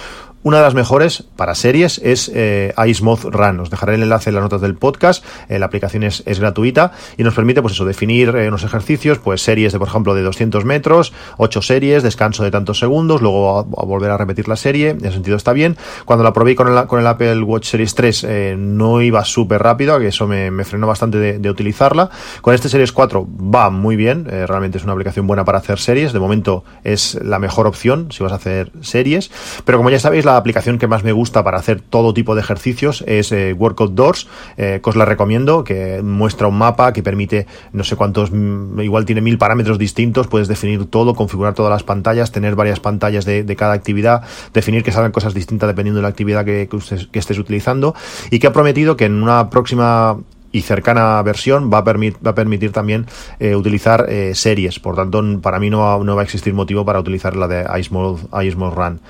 una 0.43 0.57
de 0.57 0.63
las 0.63 0.75
mejores 0.75 1.25
para 1.37 1.55
series 1.55 2.01
es 2.03 2.31
eh, 2.35 2.73
iSmooth 2.87 3.25
Run. 3.25 3.61
Os 3.61 3.69
dejaré 3.69 3.97
el 3.97 4.03
enlace 4.03 4.31
en 4.31 4.37
las 4.37 4.43
notas 4.43 4.63
del 4.63 4.75
podcast. 4.75 5.23
Eh, 5.51 5.59
la 5.59 5.67
aplicación 5.67 6.03
es, 6.03 6.25
gratuita 6.41 6.93
y 7.19 7.25
nos 7.25 7.35
permite, 7.35 7.61
pues 7.61 7.75
eso, 7.75 7.85
definir 7.85 8.31
eh, 8.31 8.49
unos 8.49 8.65
ejercicios, 8.65 9.19
pues 9.19 9.43
series 9.43 9.73
de, 9.73 9.79
por 9.79 9.89
ejemplo, 9.89 10.15
de 10.15 10.23
200 10.23 10.65
metros, 10.65 11.13
8 11.37 11.61
series, 11.61 12.03
descanso 12.03 12.43
de 12.43 12.51
tantos 12.51 12.79
segundos, 12.79 13.21
luego 13.21 13.65
volver 13.65 14.11
a 14.11 14.17
repetir 14.17 14.49
la 14.49 14.57
serie. 14.57 14.91
En 14.91 15.05
ese 15.05 15.13
sentido 15.13 15.37
está 15.37 15.53
bien. 15.53 15.77
Cuando 16.07 16.25
la 16.25 16.33
probé 16.33 16.57
con 16.57 16.69
el, 16.69 16.87
con 16.87 17.01
el 17.01 17.07
Apple 17.07 17.43
Watch 17.43 17.67
Series 17.67 17.95
3 17.95 18.25
eh, 18.25 18.55
no 18.59 19.03
iba 19.03 19.23
súper 19.27 19.63
rápido, 19.63 19.99
que 19.99 20.09
eso 20.09 20.27
me, 20.27 20.51
frenó 20.65 20.87
bastante 20.87 21.19
de, 21.19 21.39
de, 21.39 21.51
utilizarla. 21.51 22.09
Con 22.41 22.55
este 22.55 22.71
Series 22.71 22.93
4 22.93 23.29
va 23.55 23.69
muy 23.69 23.97
bien. 23.97 24.25
realmente 24.25 24.79
es 24.79 24.85
una 24.85 24.95
aplicación 24.95 25.27
buena 25.27 25.45
para 25.45 25.59
hacer 25.59 25.79
series. 25.79 26.15
De 26.15 26.19
momento 26.19 26.65
es 26.83 27.19
la 27.23 27.39
mejor 27.39 27.67
opción 27.67 28.11
si 28.11 28.23
vas 28.23 28.33
a 28.33 28.37
hacer 28.37 28.73
series. 28.81 29.31
Pero 29.67 29.77
como 29.77 29.91
ya 29.91 29.99
sabéis, 29.99 30.25
la 30.33 30.39
aplicación 30.39 30.79
que 30.79 30.87
más 30.87 31.05
me 31.05 31.13
gusta 31.13 31.45
para 31.45 31.59
hacer 31.59 31.81
todo 31.81 32.15
tipo 32.15 32.35
de 32.35 32.41
ejercicios 32.41 33.05
es 33.07 33.33
eh, 33.33 33.53
Workout 33.53 33.95
Doors, 33.95 34.29
eh, 34.57 34.81
que 34.83 34.91
os 34.91 34.97
la 34.97 35.05
recomiendo, 35.05 35.65
que 35.65 36.03
muestra 36.03 36.47
un 36.47 36.59
mapa 36.59 36.93
que 36.93 37.03
permite 37.03 37.47
no 37.73 37.85
sé 37.85 37.97
cuántos, 37.97 38.31
mm, 38.33 38.81
igual 38.81 39.05
tiene 39.05 39.21
mil 39.21 39.39
parámetros 39.39 39.79
distintos, 39.79 40.27
puedes 40.27 40.49
definir 40.49 40.87
todo, 40.87 41.15
configurar 41.15 41.55
todas 41.55 41.71
las 41.71 41.83
pantallas, 41.83 42.33
tener 42.33 42.55
varias 42.55 42.81
pantallas 42.81 43.25
de, 43.25 43.57
cada 43.57 43.73
actividad, 43.73 44.23
definir 44.55 44.83
que 44.83 44.93
salgan 44.93 45.13
cosas 45.13 45.35
distintas 45.35 45.69
dependiendo 45.69 45.99
de 45.99 46.03
la 46.03 46.09
actividad 46.09 46.45
que, 46.45 46.69
que 47.13 47.19
estés 47.19 47.39
utilizando 47.39 47.95
y 48.31 48.39
que 48.39 48.47
ha 48.47 48.53
prometido 48.53 48.97
que 48.97 49.05
en 49.05 49.23
una 49.23 49.51
próxima 49.51 50.19
y 50.53 50.63
cercana 50.63 51.23
versión 51.23 51.71
va 51.73 51.79
a, 51.79 51.83
va 51.83 52.31
a 52.31 52.35
permitir 52.35 52.73
también 52.73 53.07
eh, 53.39 53.55
utilizar 53.55 54.07
eh, 54.09 54.35
series. 54.35 54.79
Por 54.79 54.97
tanto, 54.97 55.23
para 55.41 55.59
mí 55.59 55.71
no 55.71 56.03
no 56.05 56.17
va, 56.17 56.23
a 56.23 56.25
existir 56.25 56.55
motivo 56.55 56.85
para 56.85 57.01
utilizar 57.01 57.37
la 57.37 57.49
de 57.49 57.67
iSmall, 57.79 58.75
Run. 58.75 59.01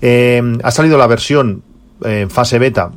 Eh, 0.00 0.58
ha 0.62 0.70
salido 0.70 0.98
la 0.98 1.06
versión 1.06 1.62
en 2.02 2.30
fase 2.30 2.58
beta 2.58 2.92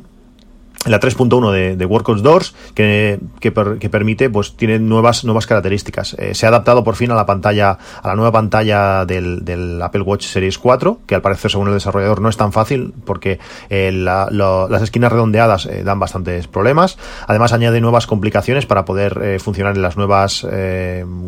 la 0.86 0.98
3.1 0.98 1.52
de, 1.52 1.76
de 1.76 1.84
Workouts 1.84 2.22
Doors 2.22 2.54
que, 2.74 3.20
que, 3.38 3.50
permite 3.52 4.30
pues 4.30 4.56
tiene 4.56 4.78
nuevas 4.78 5.24
nuevas 5.24 5.46
características. 5.46 6.14
Eh, 6.18 6.34
se 6.34 6.46
ha 6.46 6.48
adaptado 6.48 6.84
por 6.84 6.96
fin 6.96 7.10
a 7.10 7.14
la 7.14 7.26
pantalla 7.26 7.76
a 8.02 8.08
la 8.08 8.14
nueva 8.14 8.32
pantalla 8.32 9.04
del, 9.04 9.44
del, 9.44 9.82
Apple 9.82 10.00
Watch 10.00 10.24
Series 10.24 10.56
4 10.56 11.00
que 11.06 11.14
al 11.14 11.20
parecer 11.20 11.50
según 11.50 11.68
el 11.68 11.74
desarrollador 11.74 12.22
no 12.22 12.30
es 12.30 12.38
tan 12.38 12.52
fácil 12.52 12.94
porque 13.04 13.38
eh, 13.68 13.92
las 13.92 14.82
esquinas 14.82 15.12
redondeadas 15.12 15.66
eh, 15.66 15.84
dan 15.84 16.00
bastantes 16.00 16.46
problemas. 16.46 16.96
Además 17.26 17.52
añade 17.52 17.82
nuevas 17.82 18.06
complicaciones 18.06 18.64
para 18.64 18.86
poder 18.86 19.38
funcionar 19.38 19.76
en 19.76 19.82
las 19.82 19.96
nuevas 19.98 20.46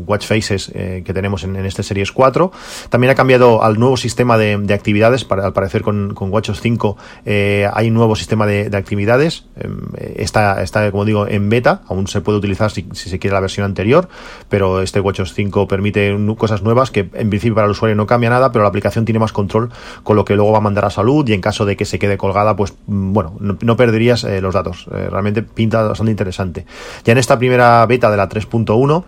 watch 0.06 0.24
faces 0.24 0.72
que 0.72 1.12
tenemos 1.12 1.44
en, 1.44 1.56
este 1.56 1.82
Series 1.82 2.12
4 2.12 2.52
también 2.88 3.10
ha 3.10 3.14
cambiado 3.14 3.62
al 3.62 3.78
nuevo 3.78 3.96
sistema 3.96 4.38
de, 4.38 4.72
actividades 4.72 5.24
para, 5.24 5.44
al 5.44 5.52
parecer 5.52 5.82
con, 5.82 6.14
con 6.14 6.32
WatchOS 6.32 6.60
5 6.60 6.96
hay 7.26 7.88
un 7.88 7.94
nuevo 7.94 8.16
sistema 8.16 8.46
de 8.46 8.76
actividades 8.76 9.41
Em, 9.56 9.80
está, 10.16 10.62
está, 10.62 10.90
como 10.90 11.04
digo, 11.04 11.26
en 11.26 11.48
beta, 11.50 11.82
aún 11.88 12.06
se 12.08 12.20
puede 12.20 12.38
utilizar 12.38 12.70
si, 12.70 12.86
se 12.92 13.18
quiere 13.18 13.34
la 13.34 13.40
versión 13.40 13.64
anterior, 13.64 14.08
pero 14.48 14.80
este 14.80 15.00
WatchOS 15.00 15.34
5 15.34 15.68
permite 15.68 16.16
cosas 16.38 16.62
nuevas 16.62 16.90
que 16.90 17.10
en 17.12 17.28
principio 17.28 17.54
para 17.54 17.66
el 17.66 17.72
usuario 17.72 17.94
no 17.94 18.06
cambia 18.06 18.30
nada, 18.30 18.50
pero 18.50 18.62
la 18.62 18.68
aplicación 18.68 19.04
tiene 19.04 19.18
más 19.18 19.32
control 19.32 19.70
con 20.02 20.16
lo 20.16 20.24
que 20.24 20.36
luego 20.36 20.52
va 20.52 20.58
a 20.58 20.62
mandar 20.62 20.86
a 20.86 20.90
salud 20.90 21.28
y 21.28 21.34
en 21.34 21.40
caso 21.40 21.64
de 21.64 21.76
que 21.76 21.84
se 21.84 21.98
quede 21.98 22.16
colgada, 22.16 22.56
pues 22.56 22.74
mm, 22.86 23.12
bueno, 23.12 23.36
no, 23.38 23.76
perderías 23.76 24.24
eh, 24.24 24.40
los 24.40 24.54
datos. 24.54 24.86
Eh, 24.92 25.08
realmente 25.10 25.42
pinta 25.42 25.82
bastante 25.82 26.10
interesante. 26.10 26.66
Ya 27.04 27.12
en 27.12 27.18
esta 27.18 27.38
primera 27.38 27.84
beta 27.86 28.10
de 28.10 28.16
la 28.16 28.28
3.1, 28.28 29.04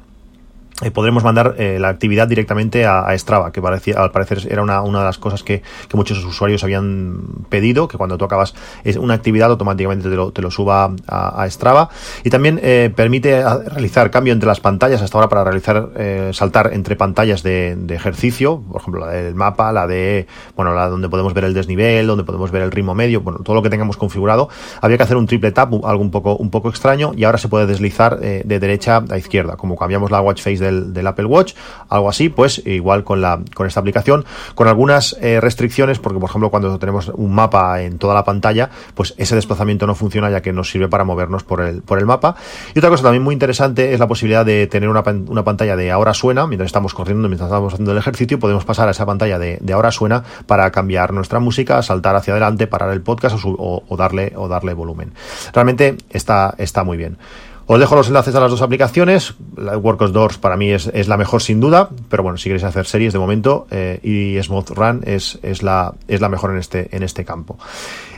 eh, 0.83 0.91
podremos 0.91 1.23
mandar 1.23 1.55
eh, 1.57 1.79
la 1.79 1.89
actividad 1.89 2.27
directamente 2.27 2.85
a, 2.85 3.17
Strava, 3.17 3.53
que 3.53 3.61
al 3.97 4.11
parecer 4.11 4.49
era 4.51 4.61
una, 4.61 4.83
una 4.83 4.99
de 4.99 5.05
las 5.05 5.19
cosas 5.19 5.45
que, 5.45 5.63
muchos 5.93 6.25
usuarios 6.25 6.65
habían 6.65 7.47
pedido, 7.49 7.87
que 7.87 7.97
cuando 7.97 8.19
tú 8.19 8.25
acabas 8.25 8.53
una 8.99 9.15
actividad 9.15 9.51
automáticamente 9.51 10.11
te 10.11 10.17
lo, 10.17 10.33
te 10.33 10.43
lo 10.43 10.51
suba 10.51 10.93
a, 11.07 11.43
a 11.43 11.49
Strava. 11.49 11.89
Y 12.25 12.31
también 12.31 12.59
eh, 12.61 12.93
permite 12.95 13.45
realizar 13.69 14.11
cambio 14.11 14.33
entre 14.33 14.49
las 14.49 14.59
pantallas 14.59 15.01
hasta 15.01 15.17
ahora 15.17 15.29
para 15.29 15.45
realizar 15.45 15.91
saltar 16.33 16.71
entre 16.73 16.97
pantallas 16.97 17.45
de, 17.45 17.77
de, 17.77 17.95
ejercicio, 17.95 18.61
por 18.61 18.81
ejemplo 18.81 19.07
la 19.07 19.13
del 19.13 19.37
mapa, 19.37 19.71
la 19.71 19.87
de 19.87 20.27
bueno 20.57 20.75
la 20.75 20.89
donde 20.89 21.09
podemos 21.09 21.33
ver 21.33 21.45
el 21.45 21.55
desnivel, 21.55 22.09
donde 22.09 22.25
podemos 22.25 22.51
ver 22.51 22.63
el 22.63 22.73
ritmo 22.73 22.95
medio, 22.95 23.21
bueno 23.21 23.39
todo 23.45 23.55
lo 23.55 23.63
que 23.63 23.71
tengamos 23.71 23.97
configurado. 23.97 24.49
Había 24.81 24.97
que 24.97 25.05
hacer 25.05 25.17
un 25.17 25.27
triple 25.27 25.53
tap, 25.53 25.73
algo 25.85 26.03
un 26.03 26.11
poco 26.11 26.35
un 26.37 26.51
poco 26.51 26.69
extraño, 26.69 27.13
y 27.17 27.23
ahora 27.23 27.39
se 27.39 27.49
puede 27.49 27.67
deslizar 27.67 28.19
de 28.19 28.59
derecha 28.59 29.05
a 29.09 29.17
izquierda, 29.17 29.57
como 29.57 29.77
cambiamos 29.77 30.11
la 30.11 30.21
watch 30.21 30.43
face 30.43 30.64
del, 30.65 31.07
Apple 31.07 31.27
Watch, 31.27 31.55
algo 31.89 32.09
así, 32.09 32.29
pues 32.29 32.63
igual 32.67 33.05
con, 33.05 33.21
la, 33.21 33.41
con 33.55 33.67
esta 33.67 33.81
aplicación, 33.81 34.25
con 34.55 34.69
algunas 34.69 35.17
eh, 35.21 35.41
restricciones, 35.41 35.99
porque 35.99 36.19
por 36.19 36.31
ejemplo 36.31 36.51
cuando 36.51 36.79
tenemos 36.79 37.09
un 37.15 37.35
mapa 37.35 37.83
en 37.83 37.99
toda 37.99 38.15
la 38.15 38.25
pantalla, 38.25 38.71
pues 38.95 39.15
ese 39.19 39.35
desplazamiento 39.35 39.87
no 39.87 39.95
funciona 39.95 40.31
ya 40.31 40.41
que 40.41 40.53
nos 40.53 40.71
sirve 40.71 40.89
para 40.89 41.05
movernos 41.05 41.45
por 41.45 41.61
el, 41.61 41.83
por 41.83 41.99
el 41.99 42.07
mapa. 42.07 42.37
Y 42.75 42.79
otra 42.79 42.91
cosa 42.91 43.03
también 43.05 43.23
muy 43.23 43.35
interesante 43.35 43.93
es 43.93 44.01
la 44.01 44.09
posibilidad 44.09 44.45
de 44.45 44.67
tener 44.67 44.89
una, 44.89 45.03
una 45.29 45.45
pantalla 45.45 45.77
de 45.77 45.91
ahora 45.91 46.15
suena, 46.15 46.47
mientras 46.47 46.67
estamos 46.67 46.95
corriendo, 46.95 47.29
mientras 47.29 47.49
estamos 47.49 47.73
haciendo 47.73 47.93
el 47.93 47.99
ejercicio, 47.99 48.39
podemos 48.39 48.65
pasar 48.65 48.89
a 48.89 48.93
esa 48.93 49.07
pantalla 49.07 49.39
de, 49.39 49.61
ahora 49.73 49.91
suena 49.91 50.25
para 50.47 50.71
cambiar 50.71 51.13
nuestra 51.13 51.41
música, 51.41 51.83
saltar 51.83 52.17
hacia 52.17 52.33
adelante, 52.33 52.67
parar 52.67 52.91
el 52.91 53.03
podcast 53.03 53.37
o, 53.45 53.83
o 53.87 53.97
darle, 53.97 54.33
o 54.37 54.49
darle 54.49 54.75
volumen. 54.75 55.13
Realmente 55.53 55.97
está, 56.11 56.55
está 56.59 56.85
muy 56.85 56.97
bien. 56.97 57.19
Os 57.67 57.81
dejo 57.81 57.95
los 57.95 58.09
enlaces 58.09 58.35
a 58.35 58.41
las 58.41 58.51
dos 58.51 58.61
aplicaciones. 58.61 59.35
La 59.57 59.79
WorkOS 59.79 60.13
Doors 60.13 60.39
para 60.39 60.57
mí 60.57 60.71
es, 60.71 60.91
es, 60.93 61.09
la 61.09 61.17
mejor 61.17 61.43
sin 61.43 61.61
duda, 61.61 61.89
pero 62.11 62.23
bueno, 62.23 62.37
si 62.37 62.45
queréis 62.45 62.65
hacer 62.65 62.85
series 62.87 63.13
de 63.15 63.19
momento 63.19 63.67
eh, 63.71 64.01
y 64.03 64.43
Smooth 64.43 64.71
Run 64.71 65.03
es, 65.07 65.39
es, 65.43 65.63
la, 65.63 65.95
es 66.07 66.21
la 66.21 66.29
mejor 66.29 66.51
en 66.51 66.59
este, 66.59 66.95
en 66.95 67.03
este 67.03 67.25
campo. 67.25 67.59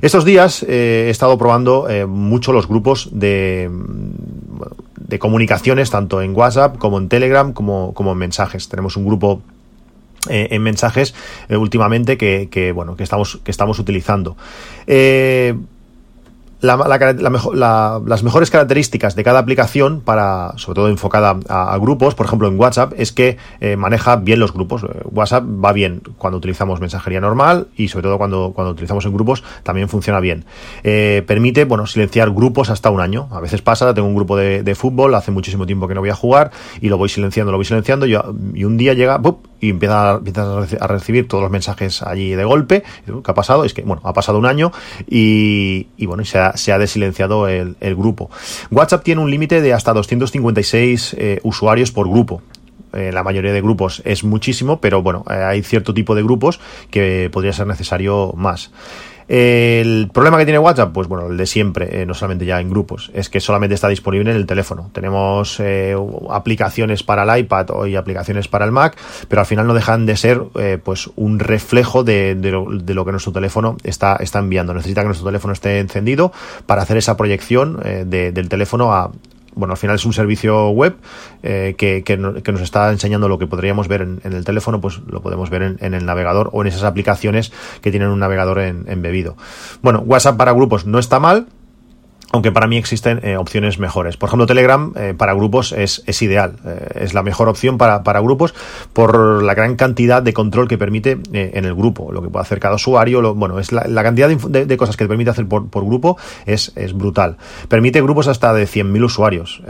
Estos 0.02 0.24
días 0.24 0.64
eh, 0.64 1.04
he 1.06 1.10
estado 1.10 1.38
probando 1.38 1.88
eh, 1.88 2.06
mucho 2.06 2.52
los 2.52 2.66
grupos 2.66 3.08
de, 3.12 3.70
de 4.96 5.18
comunicaciones, 5.20 5.90
tanto 5.90 6.22
en 6.22 6.34
WhatsApp 6.34 6.76
como 6.78 6.98
en 6.98 7.08
Telegram, 7.08 7.52
como, 7.52 7.94
como 7.94 8.12
en 8.12 8.18
mensajes. 8.18 8.68
Tenemos 8.68 8.96
un 8.96 9.06
grupo 9.06 9.42
en 10.28 10.60
mensajes 10.60 11.14
últimamente 11.50 12.18
que, 12.18 12.48
que, 12.50 12.72
bueno 12.72 12.96
que 12.96 13.04
estamos 13.04 13.38
que 13.44 13.52
estamos 13.52 13.78
utilizando 13.78 14.36
las 16.60 18.22
mejores 18.22 18.50
características 18.50 19.14
de 19.14 19.24
cada 19.24 19.38
aplicación, 19.38 20.00
para, 20.00 20.52
sobre 20.56 20.76
todo 20.76 20.88
enfocada 20.88 21.38
a, 21.48 21.76
grupos, 21.78 22.14
por 22.14 22.26
ejemplo 22.26 22.48
en 22.48 22.58
WhatsApp, 22.58 22.94
es 22.96 23.12
que 23.12 23.36
eh, 23.60 23.76
maneja 23.76 24.16
bien 24.16 24.40
los 24.40 24.52
grupos. 24.52 24.84
Eh, 24.84 24.86
WhatsApp 25.10 25.44
va 25.44 25.72
bien 25.72 26.02
cuando 26.16 26.38
utilizamos 26.38 26.80
mensajería 26.80 27.20
normal 27.20 27.68
y 27.76 27.88
sobre 27.88 28.04
todo 28.04 28.18
cuando, 28.18 28.52
cuando 28.54 28.72
utilizamos 28.72 29.04
en 29.04 29.12
grupos 29.12 29.44
también 29.62 29.88
funciona 29.88 30.20
bien. 30.20 30.44
Eh, 30.82 31.22
permite, 31.26 31.64
bueno, 31.64 31.86
silenciar 31.86 32.30
grupos 32.30 32.70
hasta 32.70 32.90
un 32.90 33.00
año. 33.00 33.28
A 33.32 33.40
veces 33.40 33.60
pasa, 33.60 33.92
tengo 33.92 34.08
un 34.08 34.14
grupo 34.14 34.36
de, 34.36 34.74
fútbol, 34.74 35.14
hace 35.14 35.30
muchísimo 35.30 35.66
tiempo 35.66 35.88
que 35.88 35.94
no 35.94 36.00
voy 36.00 36.10
a 36.10 36.14
jugar 36.14 36.50
y 36.80 36.88
lo 36.88 36.98
voy 36.98 37.08
silenciando, 37.08 37.52
lo 37.52 37.58
voy 37.58 37.64
silenciando 37.64 38.06
y, 38.06 38.16
y 38.54 38.64
un 38.64 38.76
día 38.76 38.92
llega 38.94 39.18
y 39.60 39.70
empieza, 39.70 40.12
a 40.14 40.86
recibir 40.86 41.28
todos 41.28 41.42
los 41.42 41.50
mensajes 41.50 42.02
allí 42.02 42.34
de 42.34 42.44
golpe. 42.44 42.82
¿Qué 43.04 43.30
ha 43.30 43.34
pasado? 43.34 43.64
Es 43.64 43.74
que, 43.74 43.82
bueno, 43.82 44.02
ha 44.04 44.12
pasado 44.12 44.38
un 44.38 44.46
año 44.46 44.72
y, 45.08 45.88
y 45.96 46.06
bueno, 46.06 46.24
se 46.24 46.38
ha, 46.38 46.78
desilenciado 46.78 47.48
el, 47.48 47.76
el, 47.80 47.96
grupo. 47.96 48.30
WhatsApp 48.70 49.02
tiene 49.02 49.20
un 49.20 49.30
límite 49.30 49.60
de 49.60 49.72
hasta 49.72 49.92
256 49.92 51.16
eh, 51.18 51.40
usuarios 51.42 51.92
por 51.92 52.08
grupo. 52.08 52.42
Eh, 52.96 53.12
la 53.12 53.22
mayoría 53.22 53.52
de 53.52 53.60
grupos 53.60 54.02
es 54.04 54.24
muchísimo, 54.24 54.80
pero 54.80 55.02
bueno, 55.02 55.24
eh, 55.30 55.34
hay 55.34 55.62
cierto 55.62 55.92
tipo 55.92 56.14
de 56.14 56.22
grupos 56.22 56.60
que 56.90 57.28
podría 57.30 57.52
ser 57.52 57.66
necesario 57.66 58.32
más. 58.36 58.70
El 59.28 60.08
problema 60.14 60.38
que 60.38 60.44
tiene 60.44 60.60
WhatsApp, 60.60 60.92
pues 60.92 61.08
bueno, 61.08 61.26
el 61.26 61.36
de 61.36 61.46
siempre, 61.46 62.00
eh, 62.00 62.06
no 62.06 62.14
solamente 62.14 62.46
ya 62.46 62.60
en 62.60 62.70
grupos, 62.70 63.10
es 63.12 63.28
que 63.28 63.40
solamente 63.40 63.74
está 63.74 63.88
disponible 63.88 64.30
en 64.30 64.36
el 64.36 64.46
teléfono. 64.46 64.88
Tenemos 64.92 65.60
aplicaciones 66.30 67.02
para 67.02 67.24
el 67.24 67.40
iPad 67.40 67.86
y 67.86 67.96
aplicaciones 67.96 68.46
para 68.46 68.64
el 68.64 68.70
Mac, 68.70 68.96
pero 69.26 69.40
al 69.40 69.46
final 69.46 69.66
no 69.66 69.74
dejan 69.74 70.06
de 70.06 70.16
ser 70.16 70.42
pues 70.84 71.10
un 71.16 71.40
reflejo 71.40 72.04
de, 72.04 72.36
lo, 72.40 73.04
que 73.04 73.10
nuestro 73.10 73.32
teléfono 73.32 73.76
está, 73.82 74.14
está 74.20 74.38
enviando. 74.38 74.72
Necesita 74.74 75.00
que 75.00 75.08
nuestro 75.08 75.26
teléfono 75.26 75.52
esté 75.52 75.80
encendido 75.80 76.32
para 76.66 76.82
hacer 76.82 76.96
esa 76.96 77.16
proyección 77.16 77.80
del 78.06 78.48
teléfono 78.48 78.94
a, 78.94 79.10
bueno, 79.56 79.72
al 79.72 79.78
final 79.78 79.96
es 79.96 80.04
un 80.04 80.12
servicio 80.12 80.68
web 80.68 80.96
eh, 81.42 81.74
que, 81.76 82.04
que, 82.04 82.16
nos 82.16 82.60
está 82.60 82.92
enseñando 82.92 83.28
lo 83.28 83.38
que 83.38 83.46
podríamos 83.46 83.88
ver 83.88 84.02
en, 84.02 84.20
el 84.22 84.44
teléfono, 84.44 84.80
pues 84.80 85.00
lo 85.08 85.22
podemos 85.22 85.50
ver 85.50 85.76
en, 85.80 85.94
el 85.94 86.04
navegador 86.06 86.50
o 86.52 86.62
en 86.62 86.68
esas 86.68 86.84
aplicaciones 86.84 87.52
que 87.80 87.90
tienen 87.90 88.10
un 88.10 88.20
navegador 88.20 88.60
embebido. 88.60 89.36
Bueno, 89.82 90.00
WhatsApp 90.00 90.36
para 90.36 90.52
grupos 90.52 90.86
no 90.86 90.98
está 90.98 91.18
mal, 91.18 91.48
aunque 92.32 92.52
para 92.52 92.66
mí 92.66 92.76
existen 92.76 93.20
eh, 93.22 93.36
opciones 93.36 93.78
mejores. 93.78 94.16
Por 94.16 94.28
ejemplo, 94.28 94.46
Telegram 94.46 94.92
eh, 94.96 95.14
para 95.16 95.34
grupos 95.34 95.72
es, 95.72 96.02
es 96.06 96.20
ideal, 96.22 96.56
eh, 96.64 96.88
es 97.00 97.14
la 97.14 97.22
mejor 97.22 97.48
opción 97.48 97.78
para, 97.78 98.02
para, 98.02 98.20
grupos 98.20 98.54
por 98.92 99.42
la 99.42 99.54
gran 99.54 99.76
cantidad 99.76 100.22
de 100.22 100.32
control 100.32 100.68
que 100.68 100.78
permite 100.78 101.18
en 101.32 101.64
el 101.64 101.74
grupo, 101.74 102.10
lo 102.12 102.22
que 102.22 102.28
puede 102.28 102.42
hacer 102.42 102.58
cada 102.58 102.74
usuario, 102.74 103.20
lo, 103.20 103.34
bueno, 103.34 103.58
es 103.58 103.72
la, 103.72 104.02
cantidad 104.02 104.28
de, 104.28 104.76
cosas 104.76 104.96
que 104.96 105.06
permite 105.06 105.30
hacer 105.30 105.46
por, 105.46 105.68
por 105.68 105.84
grupo 105.84 106.16
es, 106.46 106.72
es, 106.76 106.92
brutal. 106.92 107.36
Permite 107.68 108.02
grupos 108.02 108.28
hasta 108.28 108.52
de 108.52 108.64
100.000 108.64 109.04
usuarios, 109.04 109.62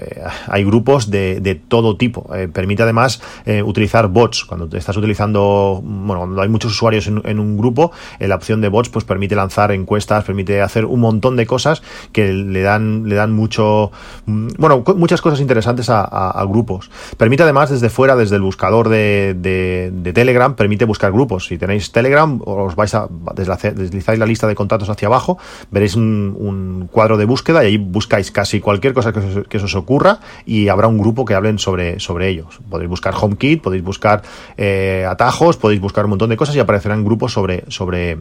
hay 0.47 0.65
grupos 0.65 1.11
de, 1.11 1.41
de 1.41 1.55
todo 1.55 1.97
tipo, 1.97 2.31
permite 2.53 2.83
además 2.83 3.21
utilizar 3.65 4.09
bots, 4.09 4.45
cuando 4.45 4.75
estás 4.77 4.97
utilizando, 4.97 5.81
bueno, 5.83 6.21
cuando 6.21 6.43
hay 6.43 6.49
muchos 6.49 6.73
usuarios 6.73 7.07
en, 7.07 7.21
en 7.25 7.41
un 7.41 7.57
grupo, 7.57 7.93
la 8.21 8.35
opción 8.35 8.61
de 8.61 8.69
bots 8.69 8.89
pues 8.89 9.05
permite 9.05 9.35
lanzar 9.35 9.73
encuestas, 9.73 10.25
permite 10.25 10.63
hacer 10.63 10.85
un 10.85 11.01
montón 11.01 11.37
de 11.37 11.47
cosas 11.47 11.83
que 12.13 12.29
el 12.29 12.46
le 12.53 12.63
dan, 12.63 13.09
le 13.09 13.15
dan 13.15 13.33
mucho, 13.33 13.91
mm, 14.27 14.49
bueno, 14.59 14.85
muchas 14.97 15.21
cosas 15.21 15.41
interesantes 15.41 15.89
a, 15.91 16.45
grupos. 16.49 16.91
Permite 17.17 17.43
además 17.43 17.71
desde 17.71 17.91
fuera, 17.91 18.15
desde 18.15 18.37
el 18.37 18.43
buscador 18.43 18.89
de, 18.89 19.35
de, 19.37 20.13
Telegram, 20.13 20.55
permite 20.55 20.85
buscar 20.85 21.13
grupos. 21.13 21.47
Si 21.47 21.59
tenéis 21.59 21.93
Telegram, 21.93 22.41
os 22.45 22.77
vais 22.77 22.95
a 22.95 23.09
deslizáis 23.75 24.19
la 24.19 24.27
lista 24.27 24.47
de 24.47 24.55
contactos 24.55 24.89
hacia 24.89 25.09
abajo, 25.09 25.39
veréis 25.71 25.97
un, 25.97 26.89
cuadro 26.93 27.17
de 27.17 27.25
búsqueda 27.25 27.65
y 27.65 27.67
ahí 27.69 27.79
buscáis 27.79 28.31
casi 28.31 28.61
cualquier 28.61 28.95
cosa 28.95 29.13
que 29.13 29.19
os, 29.19 29.49
que 29.49 29.59
os 29.59 29.75
ocurra 29.75 30.21
y 30.45 30.69
habrá 30.69 30.89
un 30.89 30.99
grupo 30.99 31.25
que 31.25 31.35
hablen 31.35 31.59
sobre, 31.59 32.01
sobre 32.01 32.29
ellos. 32.29 32.61
Podéis 32.71 32.89
buscar 32.89 33.15
HomeKit, 33.21 33.63
podéis 33.63 33.83
buscar 33.83 34.23
eh, 34.57 35.07
atajos, 35.09 35.57
podéis 35.57 35.81
buscar 35.81 36.05
un 36.05 36.11
montón 36.11 36.31
de 36.31 36.37
cosas 36.37 36.57
y 36.57 36.61
aparecerán 36.61 37.05
grupos 37.05 37.33
sobre, 37.33 37.65
sobre 37.69 38.19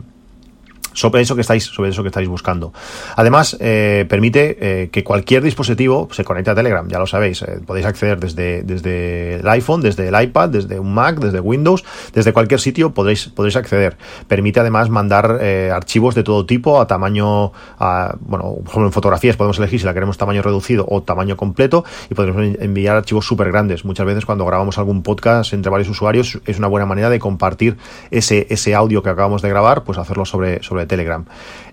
sobre 0.96 1.22
eso 1.22 1.36
que 1.36 1.42
estáis, 1.42 1.66
sobre 1.66 1.90
eso 1.92 2.02
que 2.02 2.10
estáis 2.10 2.28
buscando. 2.28 2.74
Además, 3.16 3.58
eh, 3.60 4.06
permite 4.10 4.58
eh, 4.60 4.90
que 4.90 5.04
cualquier 5.04 5.44
dispositivo 5.44 6.08
se 6.12 6.24
conecte 6.24 6.50
a 6.50 6.56
Telegram, 6.56 6.88
ya 6.88 7.00
lo 7.00 7.06
sabéis. 7.06 7.42
Eh, 7.44 7.60
podéis 7.66 7.86
acceder 7.86 8.20
desde, 8.20 8.64
desde 8.64 9.36
el 9.36 9.48
iPhone, 9.48 9.82
desde 9.82 10.08
el 10.08 10.22
iPad, 10.22 10.50
desde 10.50 10.80
un 10.80 10.94
Mac, 10.94 11.20
desde 11.20 11.40
Windows, 11.40 11.84
desde 12.14 12.34
cualquier 12.34 12.60
sitio 12.60 12.94
podéis, 12.94 13.28
podéis 13.28 13.56
acceder. 13.56 13.98
Permite 14.28 14.62
además 14.62 14.90
mandar 14.90 15.40
archivos 15.72 16.16
de 16.16 16.24
todo 16.24 16.46
tipo 16.46 16.80
a 16.80 16.88
tamaño, 16.88 17.52
bueno, 18.22 18.58
por 18.72 18.86
en 18.86 18.92
fotografías 18.92 19.36
podemos 19.36 19.58
elegir 19.58 19.80
si 19.80 19.86
la 19.86 19.94
queremos 19.94 20.18
tamaño 20.18 20.42
reducido 20.42 20.86
o 20.88 21.04
tamaño 21.04 21.36
completo 21.36 21.84
y 22.10 22.14
podemos 22.14 22.42
enviar 22.60 22.96
archivos 22.96 23.26
súper 23.26 23.52
grandes. 23.52 23.84
Muchas 23.84 24.06
veces 24.06 24.26
cuando 24.26 24.46
grabamos 24.46 24.78
algún 24.78 25.04
podcast 25.04 25.54
entre 25.54 25.70
varios 25.70 25.90
usuarios 25.90 26.40
es 26.46 26.58
una 26.58 26.68
buena 26.68 26.86
manera 26.86 27.10
de 27.10 27.20
compartir 27.20 27.78
ese, 28.12 28.48
ese 28.50 28.76
audio 28.76 29.04
que 29.04 29.10
acabamos 29.10 29.42
de 29.42 29.50
grabar, 29.50 29.84
pues 29.84 29.98
hacerlo 29.98 30.26
sobre, 30.26 30.64
sobre 30.64 30.85
Telegram. 30.86 31.26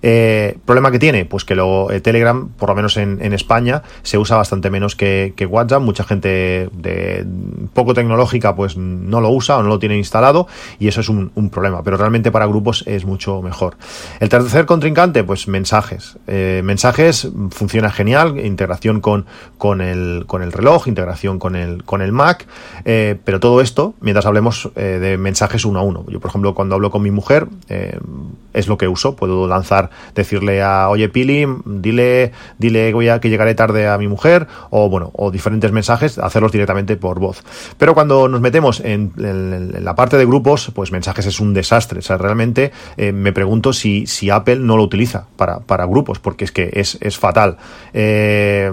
Eh, 0.03 0.59
¿Problema 0.65 0.91
que 0.91 0.99
tiene? 0.99 1.25
Pues 1.25 1.45
que 1.45 1.55
lo, 1.55 1.91
eh, 1.91 2.01
Telegram, 2.01 2.49
por 2.49 2.69
lo 2.69 2.75
menos 2.75 2.97
en, 2.97 3.33
España, 3.33 3.83
se 4.03 4.19
usa 4.19 4.37
bastante 4.37 4.69
menos 4.69 4.97
que, 4.97 5.33
WhatsApp. 5.49 5.83
Mucha 5.83 6.05
gente 6.05 6.69
de 6.73 7.25
poco 7.73 7.95
tecnológica 7.95 8.55
pues 8.55 8.77
no 8.77 9.21
lo 9.21 9.31
usa 9.31 9.59
o 9.59 9.63
no 9.63 9.69
lo 9.69 9.79
tiene 9.79 9.97
instalado 9.97 10.47
y 10.79 10.89
eso 10.89 11.01
es 11.01 11.09
un, 11.09 11.31
problema. 11.53 11.83
Pero 11.83 11.97
realmente 11.97 12.31
para 12.31 12.47
grupos 12.47 12.85
es 12.87 13.05
mucho 13.05 13.43
mejor. 13.43 13.77
El 14.21 14.29
tercer 14.29 14.67
contrincante, 14.67 15.23
pues 15.25 15.49
mensajes. 15.49 16.17
Eh, 16.27 16.63
mensajes 16.65 17.29
funciona 17.51 17.91
genial, 17.91 18.39
integración 18.41 19.01
con, 19.01 19.27
con, 19.59 19.81
el, 19.81 20.25
con 20.27 20.43
el 20.43 20.53
reloj, 20.53 20.89
integración 20.89 21.39
con 21.39 21.55
el, 21.55 21.85
con 21.85 22.01
el 22.01 22.13
Mac, 22.13 22.47
pero 22.85 23.41
todo 23.41 23.61
esto 23.61 23.95
mientras 24.01 24.27
hablemos 24.27 24.71
de 24.75 25.19
mensajes 25.19 25.65
uno 25.65 25.81
a 25.81 25.83
uno. 25.83 26.05
Yo, 26.09 26.21
por 26.21 26.31
ejemplo, 26.31 26.55
cuando 26.55 26.75
hablo 26.75 26.91
con 26.91 27.03
mi 27.03 27.11
mujer, 27.11 27.49
es 27.69 28.69
lo 28.69 28.79
que 28.79 28.89
uso 28.89 29.02
puedo 29.17 29.47
lanzar, 29.47 29.91
decirle 30.15 30.63
a, 30.63 30.89
oye 30.89 31.09
Pili, 31.09 31.47
dile, 31.65 32.33
dile 32.59 32.93
voy 32.93 33.09
a, 33.09 33.21
que 33.21 33.29
llegaré 33.29 33.55
tarde 33.55 33.89
a 33.89 33.99
mi 33.99 34.09
mujer, 34.09 34.47
o 34.71 34.89
bueno, 34.89 35.11
o 35.15 35.31
diferentes 35.31 35.73
mensajes, 35.73 36.19
hacerlos 36.19 36.53
directamente 36.53 36.97
por 36.97 37.19
voz. 37.19 37.43
Pero 37.79 37.95
cuando 37.95 38.29
nos 38.29 38.41
metemos 38.41 38.81
en, 38.81 39.13
la 39.17 39.95
parte 39.95 40.17
de 40.17 40.25
grupos, 40.25 40.71
pues 40.75 40.93
mensajes 40.93 41.27
es 41.27 41.41
un 41.41 41.55
desastre. 41.55 41.99
O 41.99 42.03
sea, 42.03 42.19
realmente 42.19 42.73
eh, 42.97 43.13
me 43.13 43.33
pregunto 43.33 43.73
si, 43.73 44.07
si 44.07 44.31
Apple 44.31 44.57
no 44.57 44.77
lo 44.77 44.85
utiliza 44.85 45.27
para, 45.37 45.61
para 45.61 45.87
grupos, 45.87 46.19
porque 46.19 46.45
es 46.45 46.53
que 46.53 46.71
es, 46.73 46.99
es 47.01 47.19
fatal. 47.19 47.57
Eh, 47.93 48.71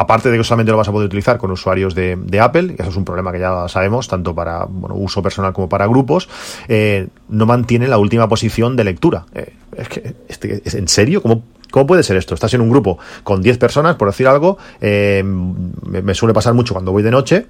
Aparte 0.00 0.30
de 0.30 0.38
que 0.38 0.44
solamente 0.44 0.72
lo 0.72 0.78
vas 0.78 0.88
a 0.88 0.92
poder 0.92 1.08
utilizar 1.08 1.36
con 1.36 1.50
usuarios 1.50 1.94
de, 1.94 2.40
Apple, 2.40 2.74
y 2.78 2.80
eso 2.80 2.88
es 2.88 2.96
un 2.96 3.04
problema 3.04 3.32
que 3.32 3.38
ya 3.38 3.68
sabemos, 3.68 4.08
tanto 4.08 4.34
para 4.34 4.64
bueno, 4.64 4.94
uso 4.94 5.22
personal 5.22 5.52
como 5.52 5.68
para 5.68 5.86
grupos, 5.86 6.26
eh, 6.68 7.08
no 7.28 7.44
mantiene 7.44 7.86
la 7.86 7.98
última 7.98 8.26
posición 8.26 8.76
de 8.76 8.84
lectura. 8.84 9.26
Eh, 9.34 9.52
es 9.76 9.88
que, 9.90 10.14
este, 10.26 10.62
¿en 10.64 10.88
serio? 10.88 11.20
¿Cómo, 11.20 11.42
¿Cómo 11.70 11.86
puede 11.86 12.02
ser 12.02 12.16
esto? 12.16 12.32
Estás 12.32 12.54
en 12.54 12.62
un 12.62 12.70
grupo 12.70 12.98
con 13.24 13.42
10 13.42 13.58
personas, 13.58 13.96
por 13.96 14.08
decir 14.08 14.26
algo, 14.26 14.56
eh, 14.80 15.22
me, 15.22 16.14
suele 16.14 16.32
pasar 16.32 16.54
mucho 16.54 16.72
cuando 16.72 16.92
voy 16.92 17.02
de 17.02 17.10
noche, 17.10 17.46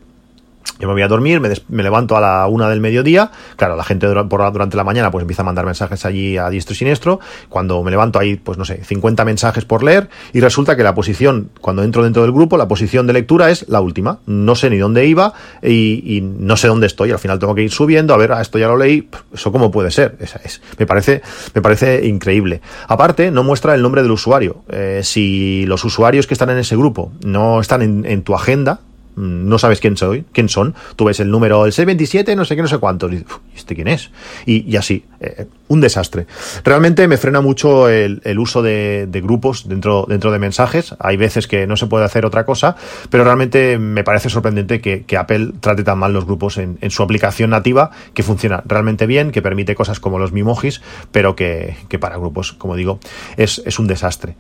yo 0.79 0.89
me 0.89 0.95
voy 0.95 1.03
a 1.03 1.09
dormir, 1.09 1.41
me, 1.41 1.83
levanto 1.83 2.17
a 2.17 2.21
la 2.21 2.47
una 2.47 2.69
del 2.69 2.81
mediodía. 2.81 3.31
Claro, 3.57 3.77
la 3.77 3.85
gente 3.85 4.07
durante 4.07 4.77
la 4.77 4.85
mañana 4.85 5.11
pues 5.11 5.23
empieza 5.23 5.43
a 5.43 5.45
mandar 5.45 5.67
mensajes 5.67 6.05
allí 6.07 6.39
a 6.39 6.49
diestro 6.49 6.73
y 6.73 6.77
siniestro. 6.77 7.21
Cuando 7.49 7.83
me 7.83 7.91
levanto 7.91 8.19
hay, 8.19 8.37
pues 8.37 8.57
no 8.57 8.65
sé, 8.65 8.83
50 8.85 9.25
mensajes 9.25 9.65
por 9.65 9.83
leer. 9.83 10.09
Y 10.33 10.41
resulta 10.41 10.77
que 10.77 10.83
la 10.83 10.95
posición, 10.95 11.51
cuando 11.61 11.83
entro 11.83 12.03
dentro 12.03 12.23
del 12.23 12.33
grupo, 12.33 12.57
la 12.57 12.69
posición 12.69 13.07
de 13.07 13.13
lectura 13.13 13.51
es 13.51 13.69
la 13.69 13.81
última. 13.81 14.21
No 14.27 14.55
sé 14.55 14.71
ni 14.71 14.79
dónde 14.79 15.07
iba 15.07 15.35
y, 15.63 16.21
no 16.23 16.57
sé 16.57 16.69
dónde 16.69 16.87
estoy. 16.87 17.11
Al 17.11 17.19
final 17.19 17.39
tengo 17.39 17.55
que 17.55 17.63
ir 17.63 17.71
subiendo. 17.71 18.15
A 18.15 18.17
ver, 18.17 18.33
esto 18.41 18.59
ya 18.59 18.69
lo 18.69 18.77
leí. 18.77 19.09
¿Eso 19.35 19.53
cómo 19.53 19.71
puede 19.71 19.91
ser? 19.91 20.17
Esa 20.21 20.41
es. 20.45 20.63
Me 20.79 20.87
parece, 20.87 21.23
me 21.55 21.61
parece 21.61 22.07
increíble. 22.07 22.63
Aparte, 22.89 23.31
no 23.31 23.43
muestra 23.43 23.75
el 23.75 23.83
nombre 23.83 24.03
del 24.03 24.13
usuario. 24.13 24.63
Eh, 24.71 25.01
si 25.05 25.65
los 25.67 25.85
usuarios 25.85 26.27
que 26.27 26.35
están 26.35 26.51
en 26.51 26.59
ese 26.59 26.77
grupo 26.77 27.13
no 27.23 27.61
están 27.61 27.83
en 27.83 28.23
tu 28.23 28.35
agenda, 28.35 28.81
no 29.17 29.59
sabes 29.59 29.81
quién 29.81 29.97
soy, 29.97 30.25
quién 30.33 30.49
son, 30.49 30.75
tú 30.97 31.05
ves 31.05 31.21
el 31.21 31.31
número, 31.31 31.67
el 31.67 31.73
627, 31.73 32.37
no 32.37 32.45
sé 32.45 32.57
qué, 32.57 32.63
no 32.63 32.69
sé 32.69 32.79
cuánto, 32.79 33.11
y 33.11 33.25
¿este 33.57 33.75
quién 33.75 33.89
es? 33.89 34.11
Y, 34.47 34.77
así, 34.77 35.05
eh, 35.21 35.47
un 35.69 35.81
desastre. 35.81 36.27
Realmente 36.65 37.07
me 37.09 37.17
frena 37.17 37.41
mucho 37.41 37.89
el, 37.89 38.21
uso 38.39 38.63
de, 38.63 39.09
grupos 39.23 39.69
dentro, 39.69 40.07
dentro 40.09 40.33
de 40.33 40.39
mensajes, 40.39 40.95
hay 40.99 41.17
veces 41.17 41.47
que 41.47 41.67
no 41.67 41.77
se 41.77 41.87
puede 41.87 42.05
hacer 42.05 42.25
otra 42.25 42.45
cosa, 42.45 42.77
pero 43.11 43.25
realmente 43.25 43.79
me 43.79 44.05
parece 44.05 44.31
sorprendente 44.31 44.81
que, 44.81 45.05
Apple 45.21 45.53
trate 45.61 45.85
tan 45.85 45.99
mal 45.99 46.13
los 46.15 46.25
grupos 46.25 46.57
en, 46.57 46.79
su 46.91 47.03
aplicación 47.03 47.51
nativa, 47.51 47.91
que 48.15 48.23
funciona 48.23 48.63
realmente 48.65 49.07
bien, 49.07 49.33
que 49.33 49.43
permite 49.43 49.75
cosas 49.75 50.01
como 50.01 50.19
los 50.19 50.33
Mimojis, 50.33 50.81
pero 51.13 51.37
que, 51.37 51.77
para 52.01 52.17
grupos, 52.17 52.53
como 52.53 52.77
digo, 52.77 53.01
es, 53.37 53.63
es 53.67 53.79
un 53.79 53.87
desastre. 53.87 54.37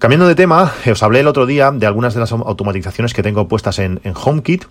Cambiando 0.00 0.26
de 0.26 0.34
tema, 0.34 0.72
os 0.90 1.02
hablé 1.02 1.20
el 1.20 1.26
otro 1.26 1.44
día 1.44 1.70
de 1.72 1.84
algunas 1.84 2.14
de 2.14 2.20
las 2.20 2.32
automatizaciones 2.32 3.12
que 3.12 3.22
tengo 3.22 3.48
puestas 3.48 3.78
en, 3.78 4.00
HomeKit 4.14 4.64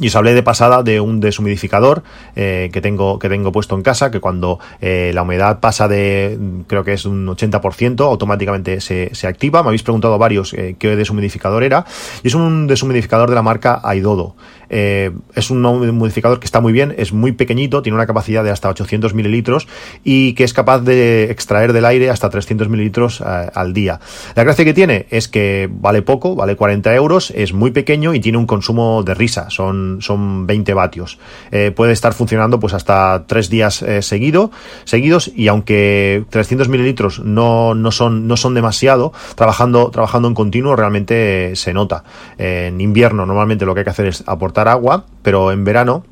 y 0.00 0.08
os 0.08 0.16
hablé 0.16 0.32
de 0.32 0.42
pasada 0.42 0.82
de 0.82 1.00
un 1.00 1.20
deshumidificador 1.20 2.02
eh, 2.34 2.70
que, 2.72 2.80
tengo, 2.80 3.18
que 3.18 3.28
tengo 3.28 3.52
puesto 3.52 3.74
en 3.74 3.82
casa, 3.82 4.10
que 4.10 4.20
cuando 4.20 4.58
eh, 4.80 5.12
la 5.14 5.22
humedad 5.22 5.60
pasa 5.60 5.86
de, 5.86 6.38
creo 6.66 6.82
que 6.82 6.94
es 6.94 7.04
un 7.04 7.26
80%, 7.26 8.00
automáticamente 8.00 8.80
se, 8.80 9.14
se 9.14 9.26
activa. 9.26 9.62
Me 9.62 9.68
habéis 9.68 9.82
preguntado 9.82 10.16
varios 10.16 10.54
eh, 10.54 10.76
qué 10.78 10.96
deshumidificador 10.96 11.62
era. 11.62 11.84
Y 12.22 12.28
es 12.28 12.34
un 12.34 12.66
deshumidificador 12.66 13.28
de 13.28 13.34
la 13.34 13.42
marca 13.42 13.80
Aidodo. 13.84 14.34
Eh, 14.74 15.10
es 15.34 15.50
un 15.50 15.60
modificador 15.60 16.40
que 16.40 16.46
está 16.46 16.62
muy 16.62 16.72
bien, 16.72 16.94
es 16.96 17.12
muy 17.12 17.32
pequeñito, 17.32 17.82
tiene 17.82 17.94
una 17.94 18.06
capacidad 18.06 18.42
de 18.42 18.50
hasta 18.50 18.70
800 18.70 19.12
mililitros 19.12 19.68
y 20.02 20.32
que 20.32 20.44
es 20.44 20.54
capaz 20.54 20.78
de 20.78 21.24
extraer 21.30 21.74
del 21.74 21.84
aire 21.84 22.08
hasta 22.08 22.30
300 22.30 22.70
mililitros 22.70 23.20
eh, 23.20 23.50
al 23.52 23.74
día. 23.74 24.00
La 24.34 24.44
gracia 24.44 24.64
que 24.64 24.72
tiene 24.72 25.06
es 25.10 25.28
que 25.28 25.68
vale 25.70 26.00
poco, 26.00 26.34
vale 26.34 26.56
40 26.56 26.94
euros, 26.94 27.32
es 27.36 27.52
muy 27.52 27.70
pequeño 27.70 28.14
y 28.14 28.20
tiene 28.20 28.38
un 28.38 28.46
consumo 28.46 29.02
de 29.02 29.12
risa, 29.12 29.50
son, 29.50 29.81
son 30.00 30.46
20 30.46 30.74
vatios. 30.74 31.18
Eh, 31.50 31.72
puede 31.74 31.92
estar 31.92 32.12
funcionando 32.12 32.60
pues 32.60 32.74
hasta 32.74 33.24
3 33.26 33.50
días 33.50 33.84
seguido, 34.00 34.50
seguidos 34.84 35.30
y 35.34 35.48
aunque 35.48 36.24
300 36.30 36.68
mililitros 36.68 37.20
no, 37.20 37.74
no, 37.74 37.90
son, 37.90 38.26
no 38.26 38.36
son 38.36 38.54
demasiado, 38.54 39.12
trabajando, 39.34 39.90
trabajando 39.90 40.28
en 40.28 40.34
continuo 40.34 40.76
realmente 40.76 41.54
se 41.56 41.72
nota. 41.72 42.04
en 42.38 42.80
invierno 42.80 43.26
normalmente 43.26 43.66
lo 43.66 43.74
que 43.74 43.80
hay 43.80 43.84
que 43.84 43.90
hacer 43.90 44.06
es 44.06 44.24
aportar 44.26 44.68
agua, 44.68 45.04
pero 45.22 45.52
en 45.52 45.64
verano 45.64 46.04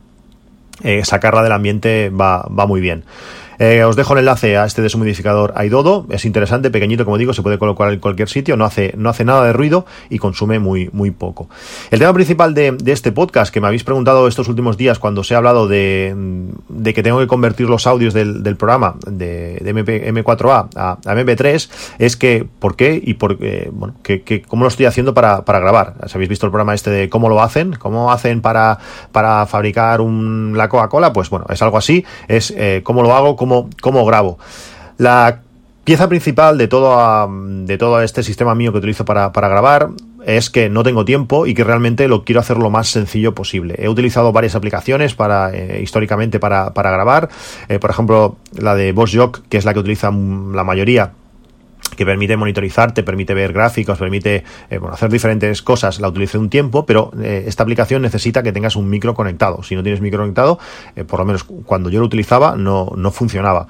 eh, 0.83 1.05
sacarla 1.05 1.43
del 1.43 1.53
ambiente 1.53 2.11
va, 2.11 2.47
va 2.49 2.67
muy 2.67 2.81
bien. 2.81 3.05
Eh, 3.61 3.85
os 3.85 3.95
dejo 3.95 4.15
el 4.15 4.21
enlace 4.21 4.57
a 4.57 4.65
este 4.65 4.81
deshumidificador 4.81 5.53
Aidodo. 5.55 6.07
Es 6.09 6.25
interesante, 6.25 6.71
pequeñito, 6.71 7.05
como 7.05 7.19
digo, 7.19 7.35
se 7.35 7.43
puede 7.43 7.59
colocar 7.59 7.93
en 7.93 8.01
cualquier 8.01 8.31
sitio, 8.31 8.57
no 8.57 8.65
hace, 8.65 8.95
no 8.97 9.11
hace 9.11 9.27
nada 9.27 9.45
de 9.45 9.53
ruido 9.53 9.85
y 10.09 10.17
consume 10.17 10.59
muy, 10.59 10.89
muy 10.95 11.11
poco. 11.11 11.51
El 11.91 11.99
tema 11.99 12.15
principal 12.15 12.55
de, 12.55 12.75
este 12.87 13.13
podcast 13.13 13.53
que 13.53 13.61
me 13.61 13.67
habéis 13.67 13.85
preguntado 13.85 14.27
estos 14.29 14.49
últimos 14.49 14.79
días 14.79 14.99
cuando 14.99 15.23
se 15.25 15.35
ha 15.35 15.37
hablado 15.37 15.69
de, 15.69 16.17
que 16.95 17.03
tengo 17.03 17.19
que 17.19 17.27
convertir 17.27 17.69
los 17.69 17.87
audios 17.87 18.15
del, 18.15 18.57
programa 18.57 18.97
de, 19.07 19.59
MP, 19.63 20.23
4 20.25 20.53
a, 20.53 20.69
a, 20.75 20.99
MP3 21.03 21.71
es 21.99 22.17
que, 22.17 22.47
¿por 22.59 22.77
qué? 22.77 22.99
Y 23.05 23.15
por, 23.15 23.37
bueno, 23.73 23.95
que, 24.03 24.43
cómo 24.49 24.65
lo 24.65 24.69
estoy 24.69 24.87
haciendo 24.87 25.13
para, 25.13 25.43
grabar. 25.43 25.97
Si 26.07 26.15
habéis 26.15 26.31
visto 26.31 26.47
el 26.47 26.51
programa 26.51 26.73
este 26.73 26.89
de 26.89 27.11
cómo 27.11 27.29
lo 27.29 27.43
hacen, 27.43 27.75
cómo 27.75 28.11
hacen 28.11 28.41
para, 28.41 28.79
para 29.13 29.45
fabricar 29.45 30.01
un, 30.01 30.55
la 30.57 30.71
Coca-Cola, 30.71 31.13
pues 31.13 31.29
bueno, 31.29 31.45
es 31.51 31.61
algo 31.61 31.77
así, 31.77 32.07
es 32.27 32.55
eh, 32.57 32.81
cómo 32.83 33.03
lo 33.03 33.15
hago, 33.15 33.37
cómo 33.37 33.50
cómo, 33.81 34.05
grabo. 34.05 34.39
La 34.99 35.41
pieza 35.85 36.09
principal 36.09 36.59
de 36.59 36.69
todo, 36.69 37.29
de 37.31 37.79
todo 37.79 38.01
este 38.03 38.23
sistema 38.23 38.55
mío 38.55 38.73
que 38.73 38.79
utilizo 38.79 39.05
para, 39.05 39.31
grabar 39.31 39.89
es 40.25 40.51
que 40.51 40.69
no 40.69 40.83
tengo 40.83 41.05
tiempo 41.05 41.47
y 41.47 41.55
que 41.55 41.65
realmente 41.65 42.07
lo 42.07 42.25
quiero 42.25 42.41
hacer 42.41 42.59
lo 42.59 42.71
más 42.71 42.89
sencillo 42.89 43.35
posible. 43.35 43.75
He 43.79 43.89
utilizado 43.89 44.33
varias 44.33 44.55
aplicaciones 44.55 45.15
para 45.15 45.51
eh, 45.53 45.81
históricamente 45.83 46.39
para, 46.39 46.71
grabar, 46.75 47.31
eh, 47.69 47.79
por 47.79 47.91
ejemplo 47.91 48.37
la 48.53 48.75
de 48.75 48.93
Boss 48.93 49.13
Jock, 49.15 49.41
que 49.49 49.57
es 49.57 49.65
la 49.65 49.73
que 49.73 49.81
utiliza 49.81 50.11
la 50.11 50.65
mayoría 50.65 51.13
que 52.01 52.07
permite 52.07 52.35
monitorizar, 52.35 52.95
te 52.95 53.03
permite 53.03 53.35
ver 53.35 53.53
gráficos, 53.53 53.99
permite 53.99 54.43
eh, 54.71 54.81
hacer 54.91 55.11
diferentes 55.11 55.61
cosas. 55.61 56.01
La 56.01 56.09
utilicé 56.09 56.39
un 56.39 56.49
tiempo, 56.49 56.87
pero 56.87 57.11
eh, 57.21 57.45
esta 57.47 57.63
aplicación 57.63 58.01
necesita 58.01 58.43
que 58.43 58.53
tengas 58.53 58.75
un 58.75 58.89
micro 58.89 59.13
conectado. 59.13 59.63
Si 59.63 59.75
no 59.75 59.83
tienes 59.83 60.01
micro 60.01 60.21
conectado, 60.21 60.59
eh, 60.97 61.05
por 61.05 61.19
lo 61.19 61.27
menos 61.27 61.45
cuando 61.45 61.91
yo 61.91 62.01
lo 62.01 62.07
utilizaba, 62.07 62.57
no, 62.57 62.91
no 62.97 63.11
funcionaba. 63.11 63.67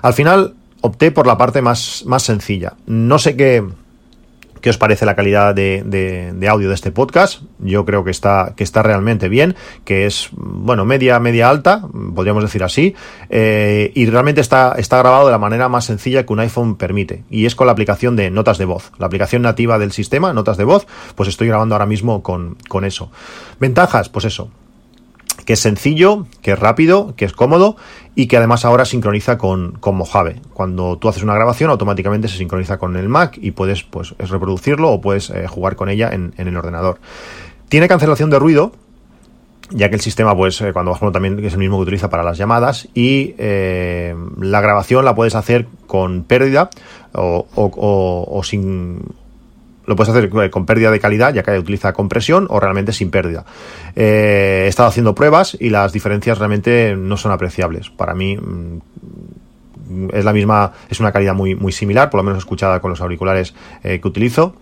Al 0.00 0.14
final 0.14 0.54
opté 0.80 1.10
por 1.10 1.26
la 1.26 1.36
parte 1.36 1.60
más, 1.60 2.04
más 2.06 2.22
sencilla. 2.22 2.72
No 2.86 3.18
sé 3.18 3.36
qué 3.36 3.62
qué 4.64 4.70
os 4.70 4.78
parece 4.78 5.04
la 5.04 5.14
calidad 5.14 5.54
de, 5.54 6.48
audio 6.48 6.70
de 6.70 6.74
este 6.74 6.90
podcast. 6.90 7.42
Yo 7.58 7.84
creo 7.84 8.02
que 8.02 8.10
está, 8.10 8.54
realmente 8.82 9.28
bien, 9.28 9.56
que 9.84 10.06
es, 10.06 10.30
bueno, 10.32 10.86
media, 10.86 11.20
media 11.20 11.50
alta, 11.50 11.86
podríamos 12.14 12.42
decir 12.42 12.64
así, 12.64 12.94
eh, 13.28 13.92
y 13.94 14.06
realmente 14.06 14.40
está, 14.40 14.74
grabado 14.88 15.26
de 15.26 15.32
la 15.32 15.38
manera 15.38 15.68
más 15.68 15.84
sencilla 15.84 16.24
que 16.24 16.32
un 16.32 16.40
iPhone 16.40 16.76
permite, 16.76 17.24
y 17.28 17.44
es 17.44 17.54
con 17.54 17.66
la 17.66 17.74
aplicación 17.74 18.16
de 18.16 18.30
notas 18.30 18.56
de 18.56 18.64
voz, 18.64 18.90
la 18.96 19.04
aplicación 19.04 19.42
nativa 19.42 19.78
del 19.78 19.92
sistema, 19.92 20.32
notas 20.32 20.56
de 20.56 20.64
voz, 20.64 20.86
pues 21.14 21.28
estoy 21.28 21.48
grabando 21.48 21.74
ahora 21.74 21.84
mismo 21.84 22.22
con 22.22 22.84
eso. 22.84 23.10
Ventajas, 23.60 24.08
pues 24.08 24.24
eso, 24.24 24.48
que 25.44 25.54
es 25.54 25.60
sencillo, 25.60 26.26
que 26.42 26.52
es 26.52 26.58
rápido, 26.58 27.14
que 27.16 27.24
es 27.24 27.32
cómodo 27.32 27.76
y 28.14 28.26
que 28.26 28.36
además 28.36 28.64
ahora 28.64 28.84
sincroniza 28.84 29.38
con, 29.38 29.72
con, 29.72 29.96
Mojave. 29.96 30.40
Cuando 30.52 30.98
tú 30.98 31.08
haces 31.08 31.22
una 31.22 31.34
grabación, 31.34 31.70
automáticamente 31.70 32.28
se 32.28 32.38
sincroniza 32.38 32.78
con 32.78 32.96
el 32.96 33.08
Mac 33.08 33.38
y 33.40 33.50
puedes 33.50 33.82
pues, 33.82 34.14
reproducirlo 34.18 34.90
o 34.90 35.00
puedes 35.00 35.30
eh, 35.30 35.46
jugar 35.46 35.76
con 35.76 35.88
ella 35.88 36.10
en, 36.12 36.32
el 36.36 36.56
ordenador. 36.56 36.98
Tiene 37.68 37.88
cancelación 37.88 38.30
de 38.30 38.38
ruido, 38.38 38.72
ya 39.70 39.88
que 39.88 39.96
el 39.96 40.00
sistema, 40.00 40.36
pues, 40.36 40.60
eh, 40.60 40.72
cuando 40.72 40.92
bajo 40.92 41.10
también 41.10 41.42
es 41.44 41.54
el 41.54 41.58
mismo 41.58 41.76
que 41.78 41.82
utiliza 41.82 42.08
para 42.08 42.22
las 42.22 42.38
llamadas, 42.38 42.88
y 42.94 43.34
eh, 43.38 44.14
la 44.40 44.60
grabación 44.60 45.04
la 45.04 45.14
puedes 45.14 45.34
hacer 45.34 45.66
con 45.86 46.24
pérdida 46.24 46.70
o, 47.12 47.46
o 47.56 48.42
sin 48.44 49.00
lo 49.86 49.96
puedes 49.96 50.14
hacer 50.14 50.30
eh, 50.42 50.50
con 50.50 50.66
pérdida 50.66 50.90
de 50.90 51.00
calidad, 51.00 51.34
ya 51.34 51.42
que 51.42 51.58
utiliza 51.58 51.92
compresión, 51.92 52.46
o 52.50 52.60
realmente 52.60 52.92
sin 52.92 53.10
pérdida. 53.10 53.44
Eh, 53.94 54.62
he 54.64 54.68
estado 54.68 54.88
haciendo 54.88 55.14
pruebas 55.14 55.56
y 55.58 55.70
las 55.70 55.92
diferencias 55.92 56.38
realmente 56.38 56.96
no 56.96 57.16
son 57.16 57.32
apreciables. 57.32 57.90
Para 57.90 58.14
mí 58.14 58.36
mm, 58.36 60.10
es 60.12 60.24
la 60.24 60.32
misma, 60.32 60.72
es 60.88 61.00
una 61.00 61.12
calidad 61.12 61.34
muy, 61.34 61.54
muy 61.54 61.72
similar, 61.72 62.10
por 62.10 62.18
lo 62.18 62.24
menos 62.24 62.38
escuchada 62.38 62.80
con 62.80 62.90
los 62.90 63.00
auriculares 63.00 63.54
eh, 63.82 64.00
que 64.00 64.08
utilizo. 64.08 64.54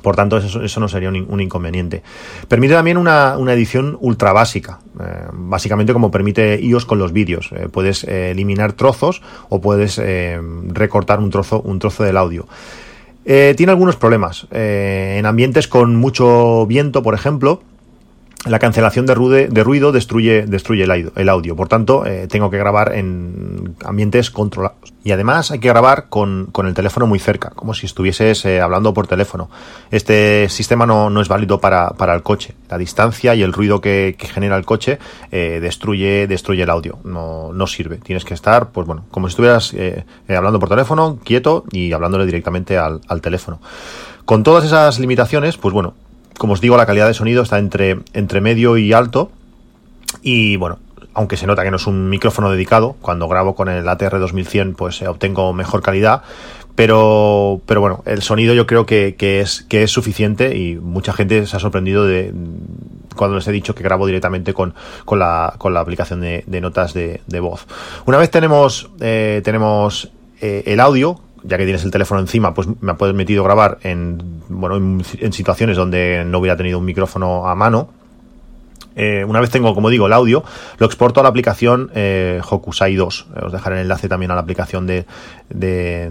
Por 0.00 0.16
tanto, 0.16 0.38
eso, 0.38 0.80
no 0.80 0.88
sería 0.88 1.10
un, 1.10 1.40
inconveniente. 1.40 2.02
Permite 2.48 2.72
también 2.72 2.96
una, 2.96 3.36
edición 3.52 3.98
ultra 4.00 4.32
básica, 4.32 4.80
básicamente 5.34 5.92
como 5.92 6.10
permite 6.10 6.58
iOS 6.60 6.86
con 6.86 6.98
los 6.98 7.12
vídeos. 7.12 7.50
puedes 7.70 8.02
eliminar 8.04 8.72
trozos 8.72 9.20
o 9.50 9.60
puedes 9.60 10.00
recortar 10.68 11.20
un 11.20 11.28
trozo, 11.28 11.60
un 11.60 11.78
trozo 11.78 12.04
del 12.04 12.16
audio. 12.16 12.46
Eh, 13.24 13.54
tiene 13.56 13.72
algunos 13.72 13.96
problemas. 13.96 14.46
Eh, 14.50 15.16
en 15.18 15.26
ambientes 15.26 15.68
con 15.68 15.96
mucho 15.96 16.66
viento, 16.66 17.02
por 17.02 17.14
ejemplo, 17.14 17.62
la 18.44 18.58
cancelación 18.58 19.06
de, 19.06 19.14
ruido 19.14 19.92
destruye, 19.92 20.46
destruye 20.46 20.82
el, 20.82 21.28
audio. 21.28 21.54
Por 21.54 21.68
tanto, 21.68 22.04
eh, 22.04 22.26
tengo 22.26 22.50
que 22.50 22.58
grabar 22.58 22.92
en 22.94 23.76
ambientes 23.84 24.30
controlados. 24.30 24.92
Y 25.04 25.12
además 25.12 25.52
hay 25.52 25.60
que 25.60 25.68
grabar 25.68 26.06
con, 26.08 26.50
el 26.64 26.74
teléfono 26.74 27.06
muy 27.06 27.20
cerca, 27.20 27.50
como 27.50 27.72
si 27.72 27.86
estuvieses 27.86 28.44
eh, 28.44 28.60
hablando 28.60 28.92
por 28.92 29.06
teléfono. 29.06 29.48
Este 29.92 30.48
sistema 30.48 30.86
no, 30.86 31.20
es 31.20 31.28
válido 31.28 31.60
para, 31.60 31.94
el 32.12 32.22
coche. 32.24 32.54
La 32.68 32.78
distancia 32.78 33.34
y 33.36 33.42
el 33.42 33.52
ruido 33.52 33.80
que, 33.80 34.16
genera 34.18 34.56
el 34.56 34.64
coche 34.64 34.98
eh, 35.30 35.60
destruye, 35.62 36.26
destruye 36.26 36.64
el 36.64 36.70
audio. 36.70 36.98
No, 37.04 37.52
no 37.52 37.68
sirve. 37.68 37.98
Tienes 37.98 38.24
que 38.24 38.34
estar, 38.34 38.70
pues 38.70 38.88
bueno, 38.88 39.04
como 39.12 39.28
si 39.28 39.32
estuvieras 39.32 39.74
hablando 40.28 40.58
por 40.58 40.68
teléfono, 40.68 41.18
quieto 41.22 41.64
y 41.70 41.92
hablándole 41.92 42.26
directamente 42.26 42.76
al, 42.76 43.00
al 43.06 43.20
teléfono. 43.20 43.60
Con 44.24 44.42
todas 44.42 44.64
esas 44.64 44.98
limitaciones, 44.98 45.56
pues 45.56 45.72
bueno, 45.72 45.94
como 46.38 46.54
os 46.54 46.60
digo, 46.60 46.76
la 46.76 46.86
calidad 46.86 47.06
de 47.06 47.14
sonido 47.14 47.42
está 47.42 47.58
entre, 47.58 48.00
entre 48.12 48.40
medio 48.40 48.76
y 48.76 48.92
alto. 48.92 49.30
Y 50.22 50.56
bueno, 50.56 50.78
aunque 51.14 51.36
se 51.36 51.46
nota 51.46 51.62
que 51.62 51.70
no 51.70 51.76
es 51.76 51.86
un 51.86 52.08
micrófono 52.08 52.50
dedicado, 52.50 52.96
cuando 53.00 53.28
grabo 53.28 53.54
con 53.54 53.68
el 53.68 53.88
ATR 53.88 54.18
2100 54.18 54.74
pues 54.74 55.02
eh, 55.02 55.08
obtengo 55.08 55.52
mejor 55.52 55.82
calidad, 55.82 56.22
pero, 56.74 57.60
pero 57.66 57.80
bueno, 57.80 58.02
el 58.06 58.22
sonido 58.22 58.54
yo 58.54 58.66
creo 58.66 58.86
que, 58.86 59.14
es, 59.18 59.62
que 59.68 59.82
es 59.82 59.90
suficiente 59.90 60.56
y 60.56 60.76
mucha 60.76 61.12
gente 61.12 61.46
se 61.46 61.56
ha 61.56 61.60
sorprendido 61.60 62.06
de 62.06 62.32
cuando 63.14 63.36
les 63.36 63.46
he 63.46 63.52
dicho 63.52 63.74
que 63.74 63.82
grabo 63.82 64.06
directamente 64.06 64.54
con, 64.54 64.74
con, 65.04 65.18
la, 65.18 65.54
con 65.58 65.74
la 65.74 65.80
aplicación 65.80 66.22
de, 66.22 66.60
notas 66.62 66.94
de, 66.94 67.40
voz. 67.40 67.66
Una 68.06 68.16
vez 68.16 68.30
tenemos, 68.30 68.90
eh, 69.00 69.42
tenemos 69.44 70.10
eh, 70.40 70.62
el 70.66 70.80
audio, 70.80 71.20
ya 71.44 71.58
que 71.58 71.64
tienes 71.64 71.84
el 71.84 71.90
teléfono 71.90 72.20
encima, 72.20 72.54
pues 72.54 72.68
me 72.80 72.92
ha 72.92 72.96
permitido 72.96 73.44
grabar 73.44 73.78
en, 73.82 74.42
bueno, 74.48 74.76
en, 74.76 75.32
situaciones 75.32 75.76
donde 75.76 76.24
no 76.24 76.38
hubiera 76.38 76.56
tenido 76.56 76.78
un 76.78 76.84
micrófono 76.84 77.48
a 77.48 77.54
mano. 77.54 77.90
Eh, 78.94 79.24
una 79.26 79.40
vez 79.40 79.50
tengo, 79.50 79.74
como 79.74 79.88
digo, 79.88 80.06
el 80.06 80.12
audio, 80.12 80.44
lo 80.78 80.86
exporto 80.86 81.20
a 81.20 81.22
la 81.22 81.30
aplicación 81.30 81.90
eh, 81.94 82.40
Hokusai 82.48 82.94
2. 82.94 83.26
Os 83.42 83.52
dejaré 83.52 83.76
el 83.76 83.82
enlace 83.82 84.08
también 84.08 84.30
a 84.30 84.34
la 84.34 84.42
aplicación 84.42 84.86
de, 84.86 85.06
de, 85.48 86.10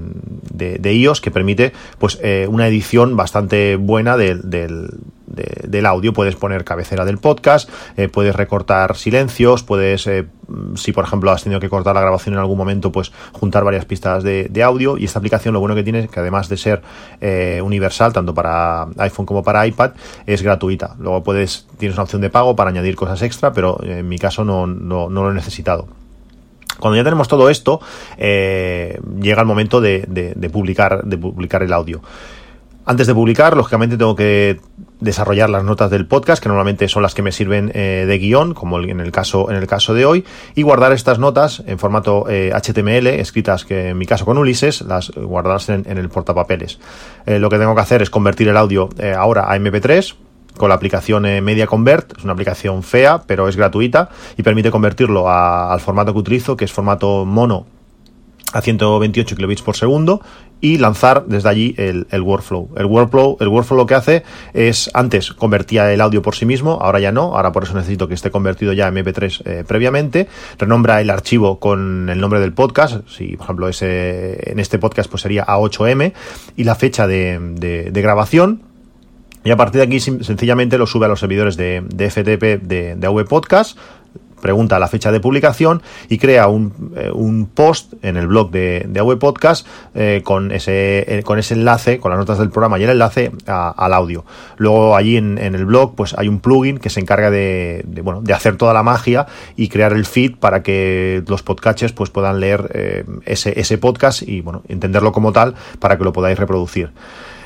de, 0.49 0.93
iOS 0.93 1.21
que 1.21 1.29
permite 1.29 1.73
pues 1.99 2.17
eh, 2.23 2.47
una 2.49 2.67
edición 2.67 3.15
bastante 3.15 3.75
buena 3.75 4.17
del 4.17 4.41
del 5.31 5.85
audio. 5.85 6.13
Puedes 6.13 6.35
poner 6.35 6.63
cabecera 6.63 7.05
del 7.05 7.17
podcast, 7.17 7.69
eh, 7.97 8.07
puedes 8.07 8.35
recortar 8.35 8.95
silencios, 8.95 9.63
puedes, 9.63 10.07
eh, 10.07 10.25
si 10.75 10.91
por 10.91 11.05
ejemplo 11.05 11.31
has 11.31 11.43
tenido 11.43 11.59
que 11.59 11.69
cortar 11.69 11.95
la 11.95 12.01
grabación 12.01 12.33
en 12.33 12.39
algún 12.39 12.57
momento, 12.57 12.91
pues 12.91 13.11
juntar 13.31 13.63
varias 13.63 13.85
pistas 13.85 14.23
de, 14.23 14.63
audio. 14.63 14.97
Y 14.97 15.05
esta 15.05 15.19
aplicación 15.19 15.53
lo 15.53 15.59
bueno 15.59 15.75
que 15.75 15.83
tiene 15.83 15.99
es 15.99 16.09
que 16.09 16.19
además 16.19 16.49
de 16.49 16.57
ser 16.57 16.81
eh, 17.19 17.61
universal, 17.63 18.13
tanto 18.13 18.33
para 18.33 18.87
iPhone 18.97 19.25
como 19.25 19.43
para 19.43 19.65
iPad, 19.65 19.91
es 20.25 20.41
gratuita. 20.41 20.95
Luego 20.99 21.23
puedes, 21.23 21.67
tienes 21.77 21.95
una 21.95 22.03
opción 22.03 22.21
de 22.21 22.29
pago 22.29 22.55
para 22.55 22.69
añadir 22.69 22.95
cosas 22.95 23.21
extra, 23.21 23.53
pero 23.53 23.79
en 23.83 24.07
mi 24.07 24.19
caso 24.19 24.43
no, 24.43 24.67
no, 24.67 25.09
no 25.09 25.23
lo 25.23 25.31
he 25.31 25.33
necesitado. 25.33 25.87
Cuando 26.79 26.97
ya 26.97 27.03
tenemos 27.03 27.27
todo 27.27 27.49
esto, 27.49 27.79
llega 28.17 29.41
el 29.41 29.45
momento 29.45 29.81
de, 29.81 30.05
de, 30.07 30.49
publicar, 30.49 31.03
de 31.03 31.17
publicar 31.17 31.63
el 31.63 31.73
audio. 31.73 32.01
Antes 32.85 33.05
de 33.05 33.13
publicar, 33.13 33.55
lógicamente 33.55 33.97
tengo 33.97 34.15
que 34.15 34.59
desarrollar 35.01 35.49
las 35.49 35.63
notas 35.63 35.91
del 35.91 36.07
podcast, 36.07 36.41
que 36.41 36.47
normalmente 36.47 36.87
son 36.87 37.03
las 37.03 37.13
que 37.13 37.21
me 37.21 37.31
sirven 37.31 37.71
eh, 37.73 38.05
de 38.07 38.17
guion, 38.17 38.53
como 38.53 38.79
en 38.79 38.99
el 38.99 39.11
caso 39.11 39.49
en 39.51 39.57
el 39.57 39.67
caso 39.67 39.93
de 39.93 40.05
hoy, 40.05 40.23
y 40.55 40.61
guardar 40.61 40.93
estas 40.93 41.19
notas 41.19 41.61
en 41.65 41.77
formato 41.77 42.25
HTML, 42.27 43.07
eh, 43.07 43.19
escritas 43.19 43.65
que 43.65 43.89
en 43.89 43.97
mi 43.97 44.05
caso 44.05 44.23
con 44.23 44.37
Ulises, 44.37 44.81
las 44.81 45.11
guardarlas 45.11 45.69
en, 45.69 45.85
el 45.85 46.09
portapapeles. 46.09 46.79
Eh, 47.25 47.39
lo 47.39 47.49
que 47.49 47.57
tengo 47.57 47.75
que 47.75 47.81
hacer 47.81 48.01
es 48.01 48.09
convertir 48.09 48.47
el 48.47 48.57
audio 48.57 48.89
ahora 49.17 49.51
a 49.51 49.57
MP3 49.57 50.15
con 50.55 50.69
la 50.69 50.75
aplicación 50.75 51.23
Media 51.43 51.65
Convert, 51.65 52.17
es 52.17 52.23
una 52.23 52.33
aplicación 52.33 52.83
fea, 52.83 53.23
pero 53.25 53.47
es 53.47 53.55
gratuita 53.55 54.09
y 54.37 54.43
permite 54.43 54.69
convertirlo 54.69 55.29
al 55.29 55.79
formato 55.79 56.13
que 56.13 56.19
utilizo, 56.19 56.55
que 56.55 56.65
es 56.65 56.71
formato 56.71 57.25
mono 57.25 57.65
a 58.53 58.61
128 58.61 59.35
kilobits 59.35 59.61
por 59.61 59.75
segundo 59.75 60.21
y 60.61 60.77
lanzar 60.77 61.25
desde 61.25 61.49
allí 61.49 61.75
el, 61.77 62.05
workflow. 62.21 62.69
El 62.77 62.85
workflow, 62.85 63.37
el 63.39 63.47
workflow 63.47 63.77
lo 63.77 63.85
que 63.87 63.95
hace 63.95 64.23
es, 64.53 64.91
antes 64.93 65.33
convertía 65.33 65.91
el 65.91 65.99
audio 66.01 66.21
por 66.21 66.35
sí 66.35 66.45
mismo, 66.45 66.79
ahora 66.81 66.99
ya 66.99 67.11
no, 67.11 67.35
ahora 67.35 67.51
por 67.51 67.63
eso 67.63 67.73
necesito 67.73 68.07
que 68.07 68.13
esté 68.13 68.29
convertido 68.29 68.71
ya 68.73 68.87
en 68.87 68.95
MP3 68.95 69.41
eh, 69.45 69.63
previamente, 69.67 70.27
renombra 70.59 71.01
el 71.01 71.09
archivo 71.09 71.59
con 71.59 72.09
el 72.09 72.19
nombre 72.19 72.39
del 72.39 72.53
podcast, 72.53 73.07
si 73.09 73.35
por 73.35 73.45
ejemplo 73.45 73.67
ese, 73.67 74.51
en 74.51 74.59
este 74.59 74.77
podcast 74.77 75.09
pues 75.09 75.23
sería 75.23 75.45
A8M, 75.45 76.13
y 76.55 76.63
la 76.63 76.75
fecha 76.75 77.07
de, 77.07 77.39
de, 77.91 78.01
grabación, 78.01 78.61
y 79.43 79.49
a 79.49 79.57
partir 79.57 79.79
de 79.79 79.87
aquí 79.87 79.99
sencillamente 79.99 80.77
lo 80.77 80.85
sube 80.85 81.07
a 81.07 81.09
los 81.09 81.19
servidores 81.19 81.57
de, 81.57 81.83
de 81.87 82.09
FTP 82.11 82.61
de, 82.61 82.95
de 82.95 83.07
AV 83.07 83.25
Podcast, 83.27 83.77
pregunta 84.41 84.79
la 84.79 84.87
fecha 84.87 85.11
de 85.11 85.19
publicación 85.19 85.81
y 86.09 86.17
crea 86.17 86.47
un, 86.47 86.93
eh, 86.97 87.11
un 87.13 87.45
post 87.45 87.93
en 88.01 88.17
el 88.17 88.27
blog 88.27 88.51
de, 88.51 88.85
de 88.87 88.99
AV 88.99 89.17
Podcast 89.17 89.65
eh, 89.95 90.21
con, 90.23 90.51
ese, 90.51 91.19
eh, 91.19 91.23
con 91.23 91.39
ese 91.39 91.53
enlace, 91.53 91.99
con 91.99 92.11
las 92.11 92.19
notas 92.19 92.39
del 92.39 92.49
programa 92.49 92.79
y 92.79 92.83
el 92.83 92.89
enlace 92.89 93.31
al 93.45 93.93
audio. 93.93 94.25
Luego 94.57 94.95
allí 94.95 95.17
en, 95.17 95.37
en, 95.37 95.55
el 95.55 95.65
blog 95.65 95.95
pues 95.95 96.15
hay 96.17 96.27
un 96.27 96.39
plugin 96.39 96.77
que 96.77 96.89
se 96.89 96.99
encarga 96.99 97.29
de, 97.29 97.83
de, 97.85 98.01
bueno, 98.01 98.21
de 98.21 98.33
hacer 98.33 98.57
toda 98.57 98.73
la 98.73 98.83
magia 98.83 99.27
y 99.55 99.69
crear 99.69 99.93
el 99.93 100.05
feed 100.05 100.35
para 100.37 100.63
que 100.63 101.23
los 101.27 101.43
podcatchers 101.43 101.93
pues 101.93 102.09
puedan 102.09 102.39
leer 102.39 103.21
ese, 103.25 103.59
ese 103.59 103.77
podcast 103.77 104.23
y 104.23 104.41
bueno, 104.41 104.63
entenderlo 104.67 105.11
como 105.11 105.31
tal 105.31 105.55
para 105.79 105.97
que 105.97 106.03
lo 106.03 106.13
podáis 106.13 106.37
reproducir. 106.37 106.91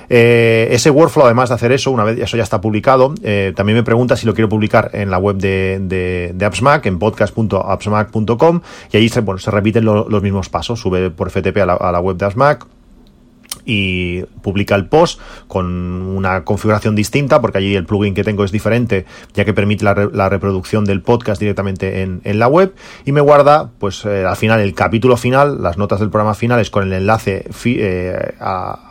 Eh, 0.10 0.68
ese 0.72 0.90
workflow, 0.90 1.26
además 1.26 1.50
de 1.50 1.56
hacer 1.56 1.72
eso, 1.72 1.92
una 1.92 2.04
vez 2.04 2.20
eso 2.20 2.38
ya 2.38 2.44
está 2.44 2.62
publicado, 2.62 3.14
eh, 3.24 3.54
también 3.56 3.78
me 3.78 3.84
pregunta 3.84 4.16
si 4.16 4.26
lo 4.26 4.34
quiero 4.34 4.50
publicar 4.50 4.92
en 4.94 5.10
la 5.10 5.18
web 5.18 5.38
de, 5.38 5.80
de, 6.34 6.46
AppsMac, 6.46 6.86
en 6.86 7.00
podcast.appsmac.com, 7.00 8.62
y 8.92 8.98
ahí 8.98 9.10
se, 9.10 9.22
bueno, 9.22 9.40
se 9.40 9.52
repiten 9.52 9.86
los 9.86 10.22
mismos 10.22 10.50
pasos. 10.50 10.80
Sube 10.80 11.10
por 11.10 11.30
FTP 11.30 11.58
a 11.58 11.66
la, 11.66 11.74
a 11.74 11.92
la 11.92 12.00
web 12.00 12.18
de 12.18 12.26
AppsMac, 12.26 12.66
y 13.66 14.24
publica 14.42 14.76
el 14.76 14.88
post 14.88 15.20
con 15.48 15.66
una 15.66 16.44
configuración 16.44 16.96
distinta, 16.96 17.42
porque 17.42 17.58
allí 17.58 17.76
el 17.76 17.86
plugin 17.86 18.14
que 18.14 18.24
tengo 18.24 18.44
es 18.44 18.52
diferente, 18.52 19.06
ya 19.34 19.44
que 19.44 19.54
permite 19.54 19.84
la, 19.84 20.30
reproducción 20.30 20.86
del 20.86 21.02
podcast 21.02 21.40
directamente 21.40 22.02
en, 22.02 22.40
la 22.40 22.48
web, 22.48 22.74
y 23.06 23.12
me 23.12 23.22
guarda, 23.22 23.72
pues 23.80 24.06
eh, 24.06 24.26
al 24.26 24.36
final, 24.36 24.60
el 24.60 24.74
capítulo 24.74 25.18
final, 25.18 25.62
las 25.64 25.78
notas 25.78 26.00
del 26.00 26.10
programa 26.10 26.34
finales 26.34 26.70
con 26.70 26.84
el 26.84 26.94
enlace 26.94 27.48
eh, 27.66 28.34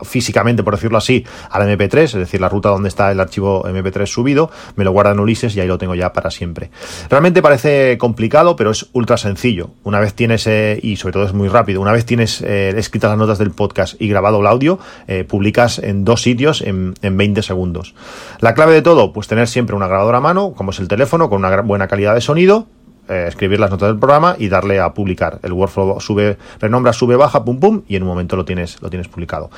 físicamente, 0.03 0.63
por 0.63 0.75
decirlo 0.75 0.99
así, 0.99 1.25
al 1.51 1.63
MP3, 1.69 2.03
es 2.03 2.13
decir, 2.15 2.41
la 2.41 2.49
ruta 2.49 2.71
donde 2.71 2.89
está 2.89 3.13
el 3.13 3.21
archivo 3.21 3.65
MP3 3.65 4.07
subido, 4.07 4.51
me 4.77 4.85
lo 4.85 4.93
guarda 4.93 5.13
en 5.13 5.21
Ulises 5.21 5.55
y 5.57 5.61
ahí 5.61 5.69
lo 5.69 5.79
tengo 5.79 5.95
ya 5.95 6.13
para 6.13 6.31
siempre. 6.31 6.71
Realmente 7.11 7.43
parece 7.43 7.99
complicado, 7.99 8.57
pero 8.57 8.71
es 8.71 8.89
ultra 8.93 9.17
sencillo. 9.17 9.71
Una 9.85 10.01
vez 10.01 10.15
tienes, 10.15 10.47
eh, 10.47 10.81
y 10.83 10.97
sobre 10.97 11.13
todo 11.13 11.25
es 11.25 11.33
muy 11.33 11.49
rápido, 11.49 11.81
una 11.81 11.93
vez 11.93 12.07
tienes 12.07 12.41
escritas 12.41 13.11
las 13.11 13.19
notas 13.19 13.39
del 13.39 13.51
podcast 13.51 14.01
y 14.01 14.09
grabado 14.09 14.41
el 14.41 14.47
audio, 14.47 14.64
eh, 15.07 15.25
publicas 15.25 15.79
en 15.79 16.05
dos 16.05 16.23
sitios 16.23 16.63
en, 16.63 16.95
en, 17.03 17.17
20 17.17 17.43
segundos. 17.43 17.95
La 18.41 18.55
clave 18.55 18.75
de 18.75 18.83
todo, 18.83 19.13
pues 19.13 19.29
tener 19.29 19.49
siempre 19.49 19.77
una 19.77 19.87
grabadora 19.87 20.19
a 20.19 20.21
mano, 20.21 20.53
como 20.53 20.71
es 20.71 20.79
el 20.81 20.89
teléfono, 20.89 21.29
con 21.29 21.45
una 21.45 21.61
buena 21.63 21.89
calidad 21.89 22.15
de 22.15 22.21
sonido, 22.21 22.67
eh, 23.09 23.27
escribir 23.29 23.61
las 23.61 23.71
notas 23.71 23.89
del 23.89 23.99
programa 23.99 24.35
y 24.39 24.49
darle 24.49 24.81
a 24.81 24.95
publicar. 24.95 25.39
El 25.43 25.53
workflow 25.53 26.01
sube, 26.01 26.39
renombra, 26.59 26.95
sube, 26.95 27.17
baja, 27.17 27.45
pum, 27.45 27.61
pum, 27.61 27.83
y 27.87 27.97
en 27.97 28.03
un 28.03 28.09
momento 28.09 28.35
lo 28.35 28.47
tienes, 28.47 28.81
lo 28.81 28.89
tienes 28.89 29.09
publicado. 29.09 29.51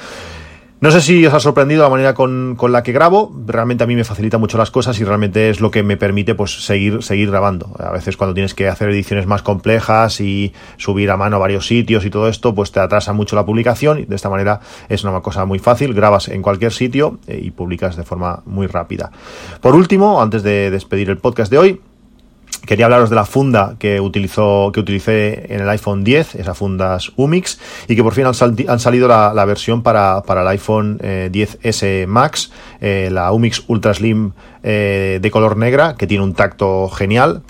No 0.79 0.91
sé 0.91 1.01
si 1.01 1.25
os 1.25 1.33
ha 1.33 1.41
sorprendido 1.41 1.83
la 1.83 1.89
manera 1.89 2.13
con, 2.13 2.55
con, 2.55 2.71
la 2.71 2.83
que 2.83 2.93
grabo. 2.93 3.35
Realmente 3.47 3.83
a 3.83 3.87
mí 3.87 3.97
me 3.97 4.05
facilita 4.05 4.37
mucho 4.37 4.59
las 4.59 4.71
cosas 4.71 5.01
y 5.01 5.05
realmente 5.05 5.49
es 5.49 5.63
lo 5.63 5.71
que 5.71 5.83
me 5.83 5.97
permite 5.97 6.35
pues 6.35 6.67
seguir, 6.67 7.03
seguir 7.03 7.31
grabando. 7.31 7.75
A 7.79 7.93
veces 7.93 8.19
cuando 8.19 8.35
tienes 8.35 8.53
que 8.53 8.69
hacer 8.69 8.91
ediciones 8.91 9.27
más 9.27 9.41
complejas 9.41 10.21
y 10.21 10.53
subir 10.77 11.11
a 11.11 11.17
mano 11.17 11.41
varios 11.41 11.67
sitios 11.67 12.05
y 12.05 12.11
todo 12.11 12.29
esto, 12.29 12.55
pues 12.55 12.73
te 12.73 12.81
atrasa 12.81 13.15
mucho 13.15 13.37
la 13.37 13.47
publicación 13.47 14.01
y 14.01 14.05
de 14.05 14.17
esta 14.17 14.29
manera 14.29 14.61
es 14.91 15.03
una 15.03 15.19
cosa 15.23 15.47
muy 15.47 15.59
fácil. 15.59 15.95
Grabas 15.95 16.29
en 16.29 16.43
cualquier 16.43 16.73
sitio 16.73 17.21
eh, 17.27 17.41
y 17.43 17.53
publicas 17.53 17.97
de 17.97 18.03
forma 18.03 18.43
muy 18.45 18.67
rápida. 18.67 19.11
Por 19.63 19.75
último, 19.75 20.21
antes 20.21 20.43
de 20.43 20.71
despedir 20.71 21.09
el 21.09 21.17
podcast 21.17 21.51
de 21.51 21.57
hoy, 21.57 21.81
quería 22.67 22.87
hablaros 22.87 23.11
de 23.11 23.17
la 23.17 23.25
funda 23.25 23.77
que 23.79 24.01
utilizó, 24.01 24.71
que 24.73 24.81
utilicé 24.81 25.53
en 25.55 25.61
el 25.61 25.69
iPhone 25.69 26.05
10, 26.05 26.35
esas 26.35 26.59
fundas 26.59 27.13
Umix, 27.17 27.59
y 27.89 27.97
que 27.97 28.03
por 28.03 28.13
fin 28.13 28.27
han, 28.27 28.35
salido 28.35 29.09
la, 29.09 29.45
versión 29.45 29.83
para, 29.83 30.23
para, 30.23 30.43
el 30.43 30.49
iPhone 30.49 30.99
10S 30.99 31.83
eh, 31.83 32.07
Max, 32.07 32.51
eh, 32.81 33.09
la 33.11 33.33
Umix 33.33 33.65
Ultra 33.69 33.95
Slim 33.95 34.33
eh, 34.63 35.19
de 35.23 35.31
color 35.31 35.57
negra, 35.57 35.95
que 35.97 36.07
tiene 36.07 36.25
un 36.25 36.35
tacto 36.35 36.89
genial. 36.89 37.43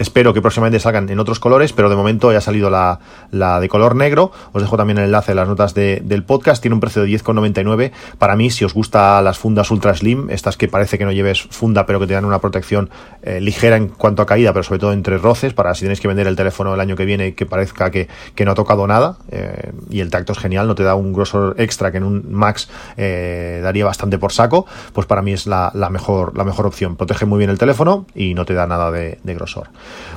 Espero 0.00 0.32
que 0.32 0.40
próximamente 0.40 0.80
salgan 0.80 1.10
en 1.10 1.20
otros 1.20 1.38
colores, 1.40 1.74
pero 1.74 1.90
de 1.90 1.94
momento 1.94 2.32
ya 2.32 2.38
ha 2.38 2.40
salido 2.40 2.70
la, 2.70 3.60
de 3.60 3.68
color 3.68 3.94
negro. 3.94 4.32
Os 4.52 4.62
dejo 4.62 4.78
también 4.78 4.96
el 4.96 5.04
enlace 5.04 5.32
en 5.32 5.36
las 5.36 5.46
notas 5.46 5.74
de, 5.74 6.00
del 6.02 6.24
podcast. 6.24 6.62
Tiene 6.62 6.74
un 6.74 6.80
precio 6.80 7.02
de 7.02 7.08
10,99. 7.08 7.92
Para 8.16 8.34
mí, 8.34 8.48
si 8.48 8.64
os 8.64 8.72
gusta 8.72 9.20
las 9.20 9.38
fundas 9.38 9.70
Ultra 9.70 9.94
Slim, 9.94 10.30
estas 10.30 10.56
que 10.56 10.68
parece 10.68 10.96
que 10.96 11.04
no 11.04 11.12
lleves 11.12 11.42
funda, 11.42 11.84
pero 11.84 12.00
que 12.00 12.06
te 12.06 12.14
dan 12.14 12.24
una 12.24 12.38
protección 12.38 12.88
eh, 13.20 13.42
ligera 13.42 13.76
en 13.76 13.88
cuanto 13.88 14.22
a 14.22 14.26
caída, 14.26 14.54
pero 14.54 14.62
sobre 14.62 14.78
todo 14.78 14.94
entre 14.94 15.18
roces, 15.18 15.52
para 15.52 15.74
si 15.74 15.82
tenéis 15.82 16.00
que 16.00 16.08
vender 16.08 16.26
el 16.26 16.34
teléfono 16.34 16.72
el 16.72 16.80
año 16.80 16.96
que 16.96 17.04
viene 17.04 17.34
que 17.34 17.44
parezca 17.44 17.90
que, 17.90 18.08
no 18.42 18.52
ha 18.52 18.54
tocado 18.54 18.86
nada. 18.86 19.18
Eh, 19.30 19.72
y 19.90 20.00
el 20.00 20.08
tacto 20.08 20.32
es 20.32 20.38
genial, 20.38 20.66
no 20.66 20.74
te 20.74 20.82
da 20.82 20.94
un 20.94 21.12
grosor 21.12 21.56
extra 21.58 21.92
que 21.92 21.98
en 21.98 22.04
un 22.04 22.32
Max 22.32 22.70
eh, 22.96 23.60
daría 23.62 23.84
bastante 23.84 24.18
por 24.18 24.32
saco. 24.32 24.64
Pues 24.94 25.06
para 25.06 25.20
mí 25.20 25.34
es 25.34 25.46
la, 25.46 25.72
mejor, 25.90 26.38
la 26.38 26.44
mejor 26.44 26.66
opción. 26.66 26.96
Protege 26.96 27.26
muy 27.26 27.36
bien 27.36 27.50
el 27.50 27.58
teléfono 27.58 28.06
y 28.14 28.32
no 28.32 28.46
te 28.46 28.54
da 28.54 28.66
nada 28.66 28.90
de 28.90 29.18
grosor. 29.34 29.68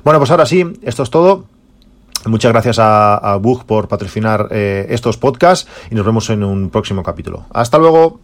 Bueno, 0.03 0.19
pues 0.19 0.31
ahora 0.31 0.45
sí, 0.45 0.79
esto 0.81 1.03
es 1.03 1.09
todo. 1.09 1.45
Muchas 2.25 2.53
gracias 2.53 2.77
a, 2.79 3.37
Bug 3.41 3.65
por 3.65 3.87
patrocinar 3.87 4.47
eh, 4.51 4.87
estos 4.89 5.17
podcasts 5.17 5.69
y 5.91 5.95
nos 5.95 6.05
vemos 6.05 6.29
en 6.29 6.43
un 6.43 6.69
próximo 6.69 7.03
capítulo. 7.03 7.45
Hasta 7.51 7.77
luego. 7.77 8.19